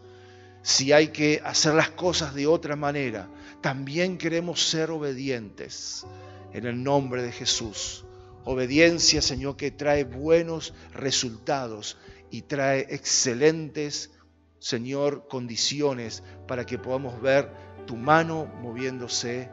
Si 0.63 0.93
hay 0.93 1.09
que 1.09 1.43
hacer 1.45 1.75
las 1.75 1.91
cosas 1.91 2.35
de 2.35 2.47
otra 2.47 2.77
manera, 2.77 3.29
también 3.61 4.17
queremos 4.17 4.67
ser 4.67 4.91
obedientes. 4.91 6.07
En 6.53 6.67
el 6.67 6.83
nombre 6.83 7.23
de 7.23 7.33
Jesús. 7.33 8.05
Obediencia, 8.45 9.21
Señor, 9.21 9.57
que 9.57 9.73
trae 9.73 10.05
buenos 10.05 10.73
resultados 10.93 11.97
y 12.31 12.43
trae 12.43 12.87
excelentes, 12.91 14.13
Señor, 14.59 15.27
condiciones 15.29 16.23
para 16.47 16.65
que 16.65 16.79
podamos 16.79 17.21
ver 17.21 17.51
tu 17.87 17.97
mano 17.97 18.47
moviéndose 18.63 19.49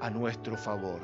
a 0.00 0.10
nuestro 0.10 0.56
favor. 0.56 1.00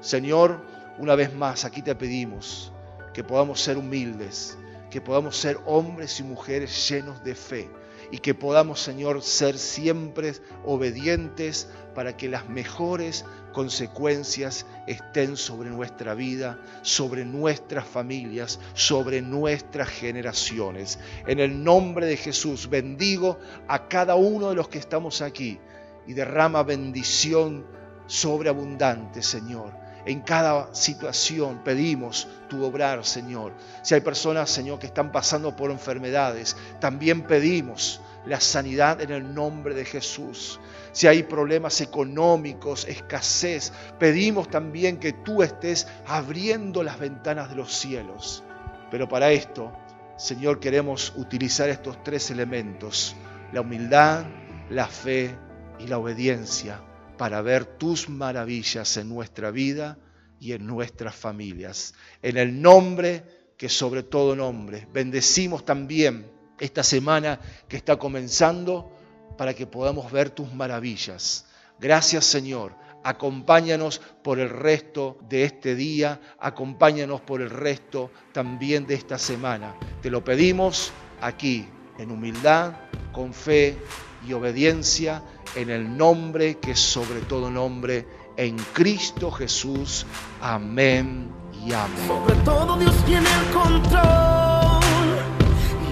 Señor, 0.00 0.64
una 0.98 1.14
vez 1.14 1.34
más, 1.34 1.64
aquí 1.64 1.82
te 1.82 1.94
pedimos 1.94 2.72
que 3.12 3.24
podamos 3.24 3.60
ser 3.60 3.76
humildes, 3.76 4.56
que 4.90 5.00
podamos 5.00 5.36
ser 5.36 5.58
hombres 5.66 6.20
y 6.20 6.22
mujeres 6.24 6.88
llenos 6.88 7.22
de 7.22 7.34
fe 7.34 7.70
y 8.10 8.18
que 8.18 8.34
podamos, 8.34 8.80
Señor, 8.80 9.22
ser 9.22 9.56
siempre 9.58 10.34
obedientes 10.64 11.68
para 11.94 12.16
que 12.16 12.28
las 12.28 12.48
mejores 12.48 13.24
consecuencias 13.52 14.66
estén 14.86 15.36
sobre 15.36 15.70
nuestra 15.70 16.14
vida, 16.14 16.58
sobre 16.82 17.24
nuestras 17.24 17.86
familias, 17.86 18.58
sobre 18.74 19.22
nuestras 19.22 19.88
generaciones. 19.88 20.98
En 21.26 21.38
el 21.38 21.62
nombre 21.62 22.06
de 22.06 22.16
Jesús 22.16 22.68
bendigo 22.68 23.38
a 23.68 23.86
cada 23.88 24.16
uno 24.16 24.48
de 24.48 24.56
los 24.56 24.68
que 24.68 24.78
estamos 24.78 25.22
aquí 25.22 25.60
y 26.06 26.14
derrama 26.14 26.62
bendición 26.62 27.66
sobreabundante, 28.06 29.22
Señor 29.22 29.80
en 30.04 30.20
cada 30.20 30.74
situación 30.74 31.60
pedimos 31.62 32.26
tu 32.48 32.64
obrar, 32.64 33.04
Señor. 33.04 33.52
Si 33.82 33.94
hay 33.94 34.00
personas, 34.00 34.50
Señor, 34.50 34.78
que 34.78 34.86
están 34.86 35.12
pasando 35.12 35.54
por 35.54 35.70
enfermedades, 35.70 36.56
también 36.80 37.22
pedimos 37.22 38.00
la 38.26 38.40
sanidad 38.40 39.00
en 39.00 39.10
el 39.10 39.34
nombre 39.34 39.74
de 39.74 39.84
Jesús. 39.84 40.60
Si 40.92 41.06
hay 41.06 41.22
problemas 41.22 41.80
económicos, 41.80 42.86
escasez, 42.88 43.72
pedimos 43.98 44.48
también 44.48 44.98
que 44.98 45.12
tú 45.12 45.42
estés 45.42 45.86
abriendo 46.06 46.82
las 46.82 46.98
ventanas 46.98 47.50
de 47.50 47.56
los 47.56 47.72
cielos. 47.72 48.42
Pero 48.90 49.08
para 49.08 49.30
esto, 49.30 49.72
Señor, 50.16 50.60
queremos 50.60 51.12
utilizar 51.16 51.68
estos 51.68 52.02
tres 52.02 52.30
elementos, 52.30 53.14
la 53.52 53.60
humildad, 53.60 54.24
la 54.68 54.86
fe 54.86 55.36
y 55.82 55.86
la 55.86 55.98
obediencia 55.98 56.80
para 57.16 57.42
ver 57.42 57.64
tus 57.64 58.08
maravillas 58.08 58.96
en 58.96 59.08
nuestra 59.08 59.50
vida 59.50 59.98
y 60.38 60.52
en 60.52 60.66
nuestras 60.66 61.14
familias. 61.14 61.94
En 62.22 62.36
el 62.36 62.60
nombre 62.60 63.52
que 63.56 63.68
sobre 63.68 64.02
todo 64.02 64.34
nombre, 64.34 64.88
bendecimos 64.92 65.64
también 65.64 66.30
esta 66.58 66.82
semana 66.82 67.40
que 67.68 67.76
está 67.76 67.96
comenzando 67.96 68.90
para 69.36 69.54
que 69.54 69.66
podamos 69.66 70.10
ver 70.10 70.30
tus 70.30 70.52
maravillas. 70.52 71.46
Gracias 71.78 72.24
Señor. 72.24 72.74
Acompáñanos 73.02 74.00
por 74.22 74.38
el 74.38 74.50
resto 74.50 75.16
de 75.28 75.44
este 75.44 75.74
día, 75.74 76.20
acompáñanos 76.38 77.22
por 77.22 77.40
el 77.40 77.48
resto 77.48 78.10
también 78.32 78.86
de 78.86 78.94
esta 78.94 79.18
semana. 79.18 79.74
Te 80.02 80.10
lo 80.10 80.22
pedimos 80.22 80.92
aquí, 81.22 81.66
en 81.98 82.10
humildad, 82.10 82.72
con 83.12 83.32
fe 83.32 83.78
y 84.26 84.32
obediencia 84.32 85.22
en 85.54 85.70
el 85.70 85.96
nombre 85.96 86.58
que 86.58 86.72
es 86.72 86.80
sobre 86.80 87.20
todo 87.20 87.50
nombre, 87.50 88.06
en 88.36 88.56
Cristo 88.72 89.30
Jesús. 89.30 90.06
Amén 90.40 91.30
y 91.66 91.72
amén. 91.72 92.06
Sobre 92.06 92.34
todo 92.36 92.76
Dios 92.76 92.94
tiene 93.04 93.28
el 93.28 93.52
control 93.52 94.80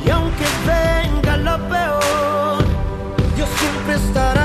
y 0.05 0.11
aunque 0.11 0.45
venga 0.67 1.37
lo 1.37 1.69
peor, 1.69 2.64
Dios 3.37 3.49
siempre 3.59 3.95
estará 3.95 4.38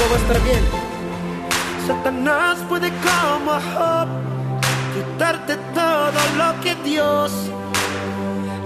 todo 0.00 0.10
va 0.10 0.16
a 0.16 0.18
estar 0.18 0.42
bien? 0.42 0.64
Satanás 1.86 2.58
puede 2.68 2.90
como 3.04 3.52
Job 3.52 4.08
quitarte 4.94 5.56
todo 5.74 6.20
lo 6.38 6.60
que 6.62 6.74
Dios 6.76 7.32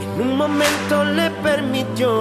en 0.00 0.20
un 0.20 0.36
momento 0.36 1.04
le 1.04 1.30
permitió. 1.42 2.18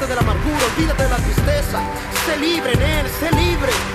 Olvídate 0.00 0.06
de 0.06 0.14
la 0.14 0.32
amargura, 0.32 0.64
olvídate 0.76 1.02
de 1.02 1.08
la 1.10 1.16
tristeza. 1.16 1.80
Sé 2.24 2.36
libre 2.38 2.72
en 2.72 2.82
Él, 2.82 3.06
sé 3.20 3.30
libre. 3.36 3.89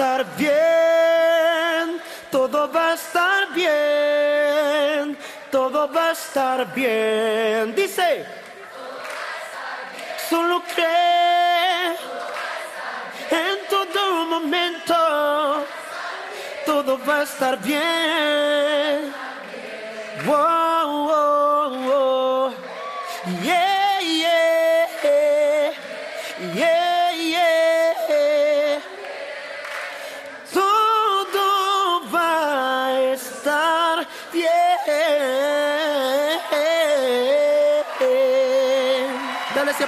Estar 0.00 0.24
bien, 0.38 2.00
todo 2.30 2.72
va 2.72 2.92
a 2.92 2.94
estar 2.94 3.52
bien, 3.52 5.18
todo 5.50 5.92
va 5.92 6.08
a 6.08 6.12
estar 6.12 6.72
bien. 6.72 7.74
Dice, 7.74 8.24
solo 10.30 10.62
cree 10.74 11.88
en 13.30 13.58
todo 13.68 14.24
momento, 14.24 15.66
todo 16.64 16.98
va 17.06 17.18
a 17.18 17.22
estar 17.24 17.58
bien. 17.58 19.12
Wow. 20.24 20.60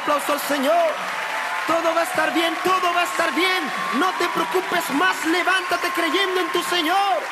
Aplauso 0.03 0.33
al 0.33 0.41
Señor. 0.41 0.89
Todo 1.67 1.95
va 1.95 2.01
a 2.01 2.05
estar 2.05 2.35
bien, 2.35 2.55
todo 2.65 2.93
va 2.95 3.03
a 3.03 3.05
estar 3.05 3.33
bien. 3.35 3.63
No 3.99 4.11
te 4.19 4.27
preocupes 4.29 4.91
más, 4.95 5.25
levántate 5.27 5.89
creyendo 5.95 6.41
en 6.41 6.49
tu 6.53 6.63
Señor. 6.65 7.23